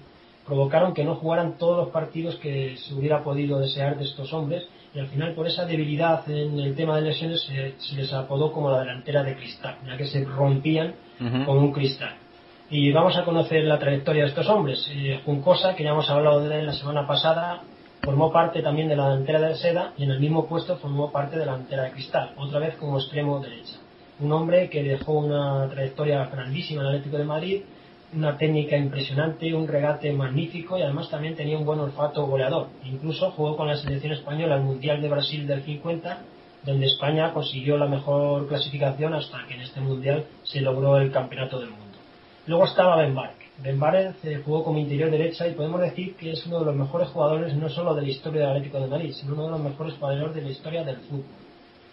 [0.45, 4.67] provocaron que no jugaran todos los partidos que se hubiera podido desear de estos hombres
[4.93, 8.69] y al final por esa debilidad en el tema de lesiones se, les apodó como
[8.69, 10.93] la delantera de cristal, ya que se rompían
[11.45, 12.17] con un cristal.
[12.69, 14.85] Y vamos a conocer la trayectoria de estos hombres.
[14.93, 17.63] Eh, Juncosa, que ya hemos hablado de él la semana pasada,
[18.01, 21.37] Formó parte también de la delantera de Seda y en el mismo puesto formó parte
[21.37, 23.75] de la delantera de Cristal, otra vez como extremo derecha.
[24.19, 27.61] Un hombre que dejó una trayectoria grandísima en el Atlético de Madrid,
[28.13, 32.67] una técnica impresionante, un regate magnífico y además también tenía un buen olfato goleador.
[32.85, 36.21] Incluso jugó con la selección española al Mundial de Brasil del 50,
[36.63, 41.59] donde España consiguió la mejor clasificación hasta que en este Mundial se logró el Campeonato
[41.59, 41.97] del Mundo.
[42.45, 43.13] Luego estaba Ben
[43.59, 43.79] Ben
[44.23, 47.55] eh, jugó como interior derecha y podemos decir que es uno de los mejores jugadores
[47.55, 50.35] no solo de la historia del Atlético de Madrid, sino uno de los mejores jugadores
[50.35, 51.25] de la historia del fútbol.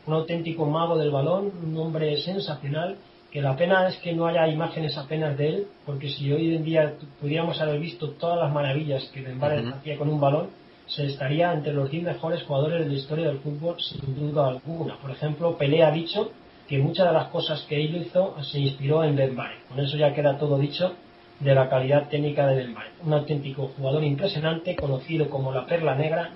[0.07, 2.97] Un auténtico mago del balón, un hombre sensacional,
[3.31, 6.65] que la pena es que no haya imágenes apenas de él, porque si hoy en
[6.65, 10.51] día pudiéramos haber visto todas las maravillas que Ben hacía con un balón,
[10.87, 14.99] se estaría entre los 10 mejores jugadores de la historia del fútbol sin duda alguna.
[14.99, 16.31] Por ejemplo, Pelé ha dicho
[16.69, 20.13] que muchas de las cosas que él hizo se inspiró en Ben Con eso ya
[20.13, 20.93] queda todo dicho
[21.41, 22.75] de la calidad técnica de Del
[23.05, 26.31] Un auténtico jugador impresionante, conocido como la perla negra,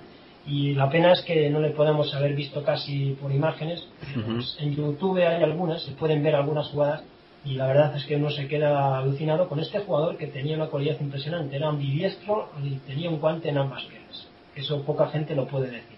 [0.45, 3.87] y la pena es que no le podemos haber visto casi por imágenes.
[4.13, 7.03] Pues, en YouTube hay algunas, se pueden ver algunas jugadas,
[7.45, 10.67] y la verdad es que uno se queda alucinado con este jugador que tenía una
[10.67, 11.55] cualidad impresionante.
[11.55, 14.27] Era ambidiestro y tenía un guante en ambas piernas.
[14.55, 15.97] Eso poca gente lo puede decir.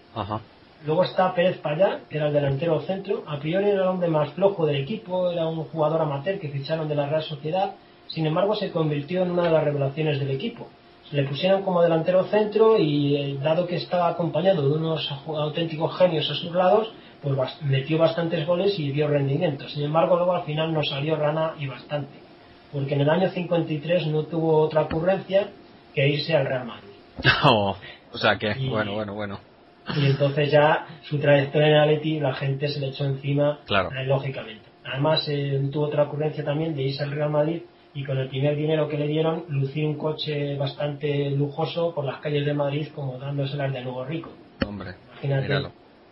[0.86, 3.24] Luego está Pérez Payá, que era el delantero centro.
[3.26, 6.88] A priori era el hombre más flojo del equipo, era un jugador amateur que ficharon
[6.88, 7.74] de la Real Sociedad
[8.12, 10.68] sin embargo, se convirtió en una de las revelaciones del equipo.
[11.12, 16.30] le pusieron como delantero centro y eh, dado que estaba acompañado de unos auténticos genios
[16.30, 16.90] a sus lados,
[17.22, 19.68] pues metió bastantes goles y dio rendimiento.
[19.68, 22.18] Sin embargo, luego al final nos salió rana y bastante,
[22.72, 25.50] porque en el año 53 no tuvo otra ocurrencia
[25.94, 26.88] que irse al Real Madrid.
[27.44, 27.76] Oh,
[28.14, 29.38] o sea que, Y- bueno, bueno, bueno.
[29.96, 33.90] Y entonces ya su trayectoria en Atleti la gente se le echó encima, Claro.
[33.92, 34.62] eh, lógicamente.
[34.84, 37.62] Además, eh, tuvo otra ocurrencia también de irse al Real Madrid
[37.94, 42.20] y con el primer dinero que le dieron, lucir un coche bastante lujoso por las
[42.20, 44.30] calles de Madrid como dándoselas de nuevo rico.
[44.66, 45.68] Hombre, Imagínate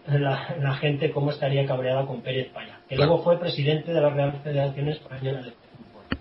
[0.08, 3.10] la, la gente cómo estaría cabreada con Pérez Paya, que Claro.
[3.12, 6.18] luego fue presidente de la Real Federación Española de Fútbol.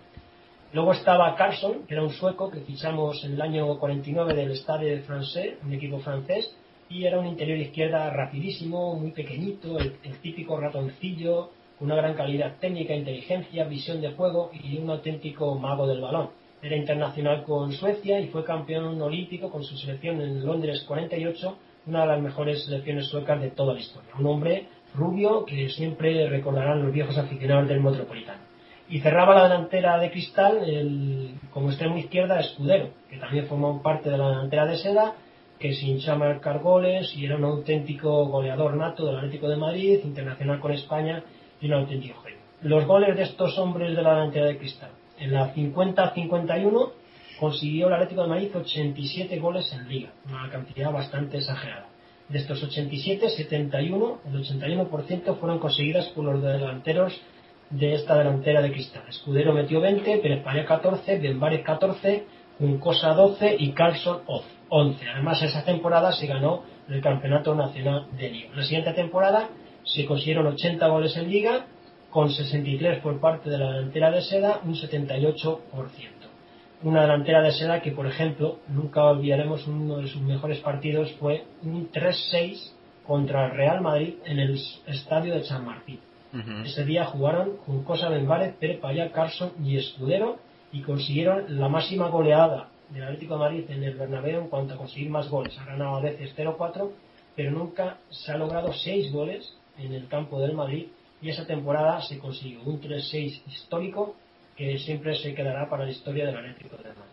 [0.74, 5.00] Luego estaba Carlson, que era un sueco que fichamos en el año 49 del Stade
[5.02, 6.56] Francés, un equipo francés,
[6.90, 12.58] y era un interior izquierda rapidísimo, muy pequeñito, el, el típico ratoncillo, una gran calidad
[12.60, 16.30] técnica, inteligencia, visión de juego y un auténtico mago del balón.
[16.62, 21.58] Era internacional con Suecia y fue campeón olímpico con su selección en Londres 48,
[21.88, 24.10] una de las mejores selecciones suecas de toda la historia.
[24.20, 28.42] Un hombre rubio que siempre recordarán los viejos aficionados del Metropolitano.
[28.90, 34.10] Y cerraba la delantera de cristal el, como extremo izquierda Escudero, que también formó parte
[34.10, 35.14] de la delantera de Seda,
[35.60, 40.00] que se hinchó marcar goles y era un auténtico goleador nato del Atlético de Madrid,
[40.04, 41.24] internacional con España
[41.62, 42.40] y auténtico genio.
[42.62, 44.92] Los goles de estos hombres de la delantera de cristal.
[45.18, 46.92] En la 50-51
[47.40, 51.88] consiguió el Atlético de Madrid 87 goles en liga, una cantidad bastante exagerada.
[52.28, 57.20] De estos 87, 71, el 81% fueron conseguidas por los delanteros
[57.70, 59.04] de esta delantera de cristal.
[59.10, 62.26] Escudero metió 20, Pérez Paya 14, Benvares 14,
[62.60, 64.22] Juncosa 12 y Carlson
[64.70, 65.10] 11.
[65.10, 68.50] Además, esa temporada se ganó el Campeonato Nacional de Liga.
[68.56, 69.50] La siguiente temporada
[69.84, 71.66] se consiguieron 80 goles en Liga,
[72.10, 75.60] con 63 por parte de la delantera de Seda, un 78%.
[76.82, 81.44] Una delantera de Seda que, por ejemplo, nunca olvidaremos uno de sus mejores partidos fue
[81.64, 82.72] un 3-6
[83.06, 86.00] contra el Real Madrid en el estadio de San Martín.
[86.64, 90.38] Ese día jugaron Juncosa Benvárez, Pérez Payá, Carson y Escudero
[90.72, 94.78] y consiguieron la máxima goleada del Atlético de Madrid en el Bernabéu en cuanto a
[94.78, 95.58] conseguir más goles.
[95.58, 96.92] Ha ganado a veces 0-4,
[97.36, 100.88] pero nunca se ha logrado 6 goles en el campo del Madrid
[101.22, 104.16] y esa temporada se consiguió un 3-6 histórico
[104.56, 107.04] que siempre se quedará para la historia del Atlético de Madrid.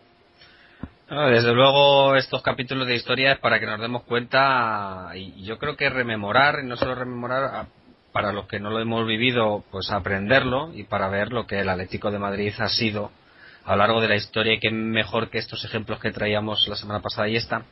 [1.09, 5.57] No, desde luego estos capítulos de historia es para que nos demos cuenta y yo
[5.57, 7.67] creo que rememorar, y no solo rememorar,
[8.13, 11.69] para los que no lo hemos vivido, pues aprenderlo y para ver lo que el
[11.69, 13.13] Atlético de Madrid ha sido
[13.65, 16.77] a lo largo de la historia y que mejor que estos ejemplos que traíamos la
[16.77, 17.63] semana pasada y esta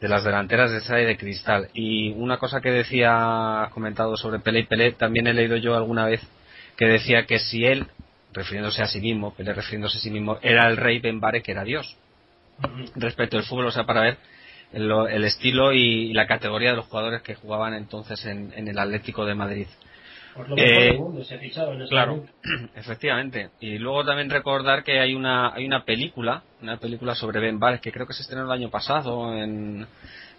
[0.00, 1.68] de las delanteras de seda y de cristal.
[1.72, 5.76] Y una cosa que decía, has comentado sobre Pelé y Pelé, también he leído yo
[5.76, 6.20] alguna vez
[6.76, 7.86] que decía que si él,
[8.32, 11.64] refiriéndose a sí mismo, Pelé refiriéndose a sí mismo, era el rey Benvare que era
[11.64, 11.96] Dios
[12.96, 14.18] respecto al fútbol, o sea, para ver
[14.72, 18.78] el, el estilo y la categoría de los jugadores que jugaban entonces en, en el
[18.78, 19.66] Atlético de Madrid.
[20.34, 22.32] Por lo mejor Eh, del mundo se ha fichado en ese Claro, momento.
[22.74, 23.50] efectivamente.
[23.60, 27.80] Y luego también recordar que hay una hay una película, una película sobre Ben Bares
[27.80, 29.86] que creo que se estrenó el año pasado en,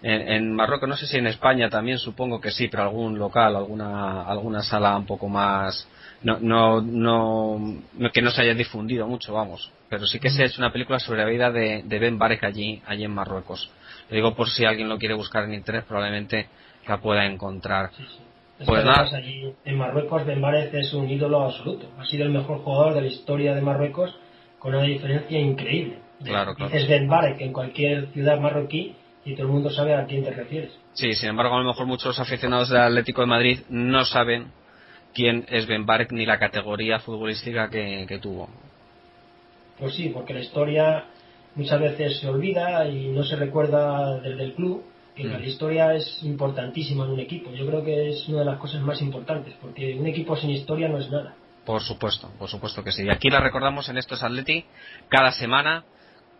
[0.02, 3.56] en, en Marruecos, no sé si en España también, supongo que sí, pero algún local,
[3.56, 5.88] alguna alguna sala un poco más
[6.24, 9.72] no no no, que no se haya difundido mucho, vamos.
[9.89, 12.82] Pero sí que se es una película sobre la vida de, de Ben Barek allí
[12.86, 13.70] allí en Marruecos.
[14.10, 16.48] Lo digo por si alguien lo quiere buscar en internet, probablemente
[16.88, 17.91] la pueda encontrar.
[17.96, 18.24] Sí, sí.
[18.60, 19.10] Es Pues nada.
[19.16, 21.88] allí en Marruecos Benvárez es un ídolo absoluto.
[21.99, 24.16] Ha sido el mejor jugador de la historia de Marruecos
[24.60, 25.99] con una diferencia increíble.
[26.24, 26.72] Claro, claro.
[26.72, 28.95] Dices Benvárez en cualquier ciudad marroquí
[29.26, 30.72] y todo el mundo sabe a quién te refieres.
[30.93, 34.47] Sí, sin embargo, a lo mejor muchos aficionados del Atlético de Madrid no saben
[35.14, 38.47] quién es Ben Barek ni la categoría futbolística que, que tuvo.
[39.80, 41.06] Pues sí, porque la historia
[41.56, 44.84] muchas veces se olvida y no se recuerda desde el club,
[45.16, 45.32] que Mm.
[45.32, 47.51] la historia es importantísima en un equipo.
[47.51, 50.89] Yo creo que es una de las cosas más importantes, porque un equipo sin historia
[50.89, 51.36] no es nada.
[51.66, 53.03] Por supuesto, por supuesto que sí.
[53.05, 54.66] Y aquí la recordamos en Estos Atleti
[55.09, 55.84] cada semana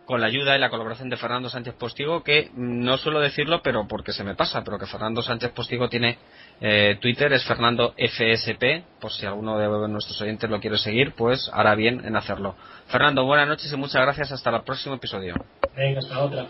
[0.04, 3.60] con la ayuda y la colaboración de Fernando Sánchez Postigo, que mm, no suelo decirlo,
[3.60, 6.16] pero porque se me pasa, pero que Fernando Sánchez Postigo tiene
[6.60, 11.50] eh, Twitter, es Fernando FSP, por si alguno de nuestros oyentes lo quiere seguir, pues
[11.52, 12.54] hará bien en hacerlo.
[12.86, 14.30] Fernando, buenas noches y muchas gracias.
[14.30, 15.34] Hasta el próximo episodio.
[15.76, 16.46] Venga, hasta otra.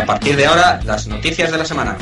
[0.00, 1.96] A partir de ahora, las noticias de la semana.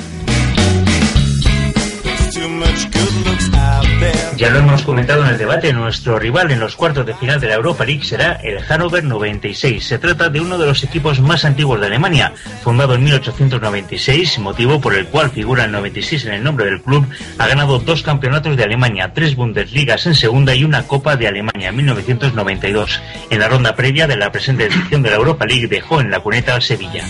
[4.36, 7.48] Ya lo hemos comentado en el debate, nuestro rival en los cuartos de final de
[7.48, 9.84] la Europa League será el Hannover 96.
[9.84, 12.32] Se trata de uno de los equipos más antiguos de Alemania,
[12.62, 17.04] fundado en 1896, motivo por el cual figura el 96 en el nombre del club,
[17.38, 21.70] ha ganado dos campeonatos de Alemania, tres Bundesligas en segunda y una Copa de Alemania
[21.70, 23.00] en 1992.
[23.30, 26.20] En la ronda previa de la presente edición de la Europa League dejó en la
[26.20, 27.04] cuneta al Sevilla.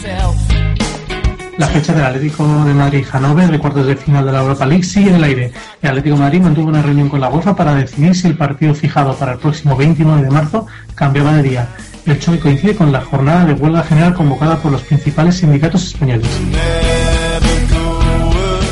[1.59, 5.11] La fecha del Atlético de Madrid-Hannover de cuartos de final de la Europa League sigue
[5.11, 5.53] en el aire.
[5.83, 8.77] El Atlético de Madrid mantuvo una reunión con la UEFA para definir si el partido
[8.77, 11.69] fijado para el próximo 29 de marzo cambiaba de día.
[12.07, 16.29] El choque coincide con la jornada de huelga general convocada por los principales sindicatos españoles.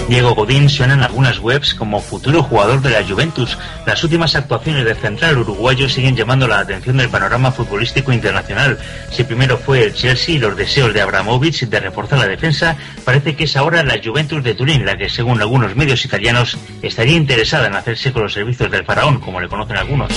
[0.08, 3.58] Diego Godín suena en algunas webs como futuro jugador de la Juventus.
[3.86, 8.78] Las últimas actuaciones del central uruguayo siguen llamando la atención del panorama futbolístico internacional.
[9.10, 13.34] Si primero fue el Chelsea y los deseos de Abramovich de reforzar la defensa, parece
[13.34, 17.66] que es ahora la Juventus de Turín la que, según algunos medios italianos, estaría interesada
[17.66, 20.12] en hacerse con los servicios del faraón, como le conocen algunos.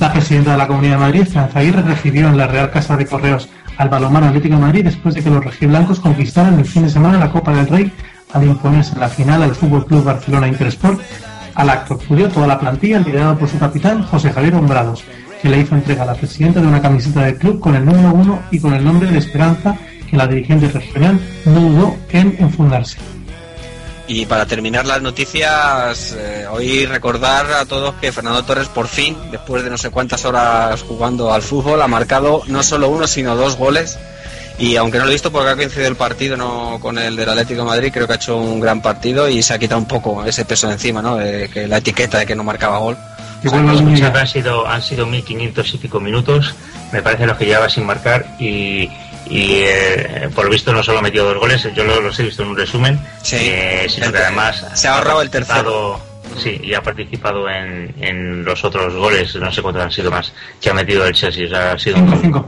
[0.00, 3.50] La presidenta de la Comunidad de Madrid, Franza recibió en la Real Casa de Correos
[3.80, 7.18] al balomano Atlético de Madrid después de que los rojiblancos conquistaran el fin de semana
[7.18, 7.90] la Copa del Rey
[8.34, 11.00] al imponerse en la final al Fútbol Club Barcelona Intersport.
[11.54, 15.02] Al acto acudió toda la plantilla liderada por su capitán José Javier Hombrados,
[15.40, 18.12] que le hizo entrega a la presidenta de una camiseta del club con el número
[18.12, 19.74] uno y con el nombre de Esperanza
[20.10, 22.98] que la dirigente regional no dudó en enfundarse.
[24.12, 29.16] Y para terminar las noticias, eh, hoy recordar a todos que Fernando Torres por fin,
[29.30, 33.36] después de no sé cuántas horas jugando al fútbol, ha marcado no solo uno, sino
[33.36, 34.00] dos goles.
[34.58, 37.28] Y aunque no lo he visto porque ha coincidido el partido no con el del
[37.28, 39.86] Atlético de Madrid, creo que ha hecho un gran partido y se ha quitado un
[39.86, 41.14] poco ese peso de encima, ¿no?
[41.14, 42.96] De que la etiqueta de que no marcaba gol.
[43.44, 46.52] han sido han sido 1500 y pico minutos,
[46.90, 48.90] me parece los que llevaba sin marcar y
[49.30, 52.42] y eh, por lo visto no solo ha metido dos goles, yo los, he visto
[52.42, 53.00] en un resumen,
[53.32, 56.00] eh, sino que además se ha ahorrado el tercero.
[56.36, 60.32] Sí, y ha participado en, en, los otros goles, no sé cuántos han sido más,
[60.60, 61.46] que ha metido el Chelsea.
[61.46, 62.46] O sea, ha sido un,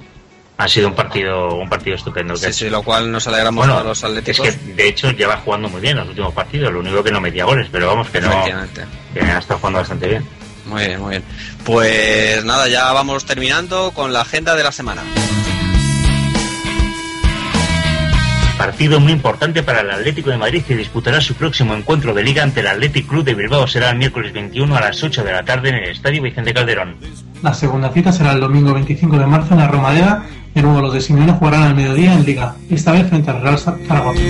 [0.56, 2.36] ha sido un partido un partido estupendo.
[2.36, 4.46] Sí, sí, lo cual nos alegramos a los atléticos.
[4.46, 7.20] Es que de hecho lleva jugando muy bien los últimos partidos, lo único que no
[7.20, 8.44] metía goles, pero vamos que no.
[9.14, 10.24] Que ha estado jugando bastante bien.
[10.66, 11.24] Muy bien, muy bien.
[11.64, 15.02] Pues nada, ya vamos terminando con la agenda de la semana.
[18.58, 22.42] Partido muy importante para el Atlético de Madrid que disputará su próximo encuentro de liga
[22.42, 23.66] ante el Athletic Club de Bilbao.
[23.66, 26.96] Será el miércoles 21 a las 8 de la tarde en el Estadio Vicente Calderón.
[27.42, 30.26] La segunda cita será el domingo 25 de marzo en la Romadera.
[30.54, 33.58] De nuevo los de Simeone jugarán al mediodía en liga, esta vez frente al Real
[33.58, 34.20] Zaragoza.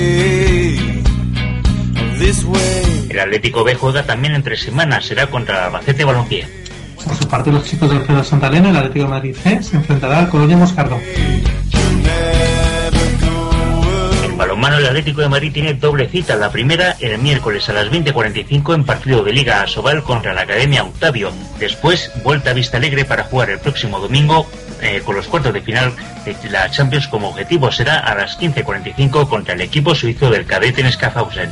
[3.10, 6.46] El Atlético B juega también entre semanas, será contra el Albacete Balompié.
[7.04, 9.76] Por su parte, los chicos del Pedro Santa Elena, el Atlético de Madrid C, se
[9.76, 10.98] enfrentará al Colonia Moscardo.
[14.62, 16.36] Balonmano el Atlético de Madrid tiene doble cita.
[16.36, 20.84] La primera el miércoles a las 20.45 en partido de Liga Asobal contra la Academia
[20.84, 21.32] Octavio.
[21.58, 24.46] Después vuelta a Vista Alegre para jugar el próximo domingo
[24.80, 25.92] eh, con los cuartos de final
[26.24, 30.80] de la Champions como objetivo será a las 15.45 contra el equipo suizo del cadete
[30.80, 31.50] en Schaffhausen.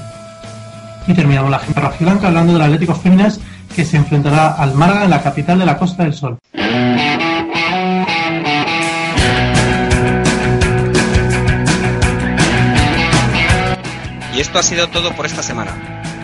[1.08, 3.40] Y terminamos la agenda blanca hablando del Atlético Féminas
[3.74, 6.38] que se enfrentará al Málaga en la capital de la Costa del Sol.
[14.40, 15.76] Esto ha sido todo por esta semana.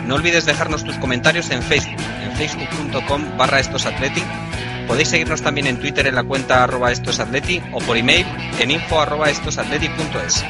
[0.07, 4.23] No olvides dejarnos tus comentarios en Facebook, en facebook.com barra estosatleti.
[4.89, 8.25] Podéis seguirnos también en Twitter en la cuenta arroba estosatleti o por email
[8.59, 10.43] en info arroba estosatleti.es.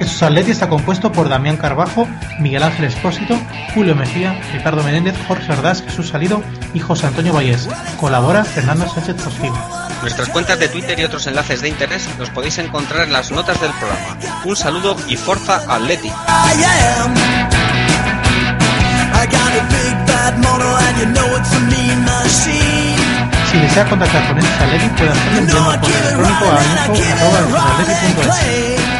[0.00, 2.08] Estos Atleti está compuesto por Damián Carbajo,
[2.40, 3.38] Miguel Ángel Espósito,
[3.74, 6.42] Julio Mejía, Ricardo Menéndez, Jorge Ordaz, Jesús Salido
[6.74, 7.68] y José Antonio Vallés.
[8.00, 9.52] Colabora Fernando Sánchez Postil.
[10.04, 13.58] Nuestras cuentas de Twitter y otros enlaces de interés los podéis encontrar en las notas
[13.58, 14.18] del programa.
[14.44, 16.12] Un saludo y Forza Atleti.
[23.50, 26.62] Si desea contactar con este Atleti puede hacerlo enviando un correo electrónico a
[26.98, 28.93] info.atleti.es.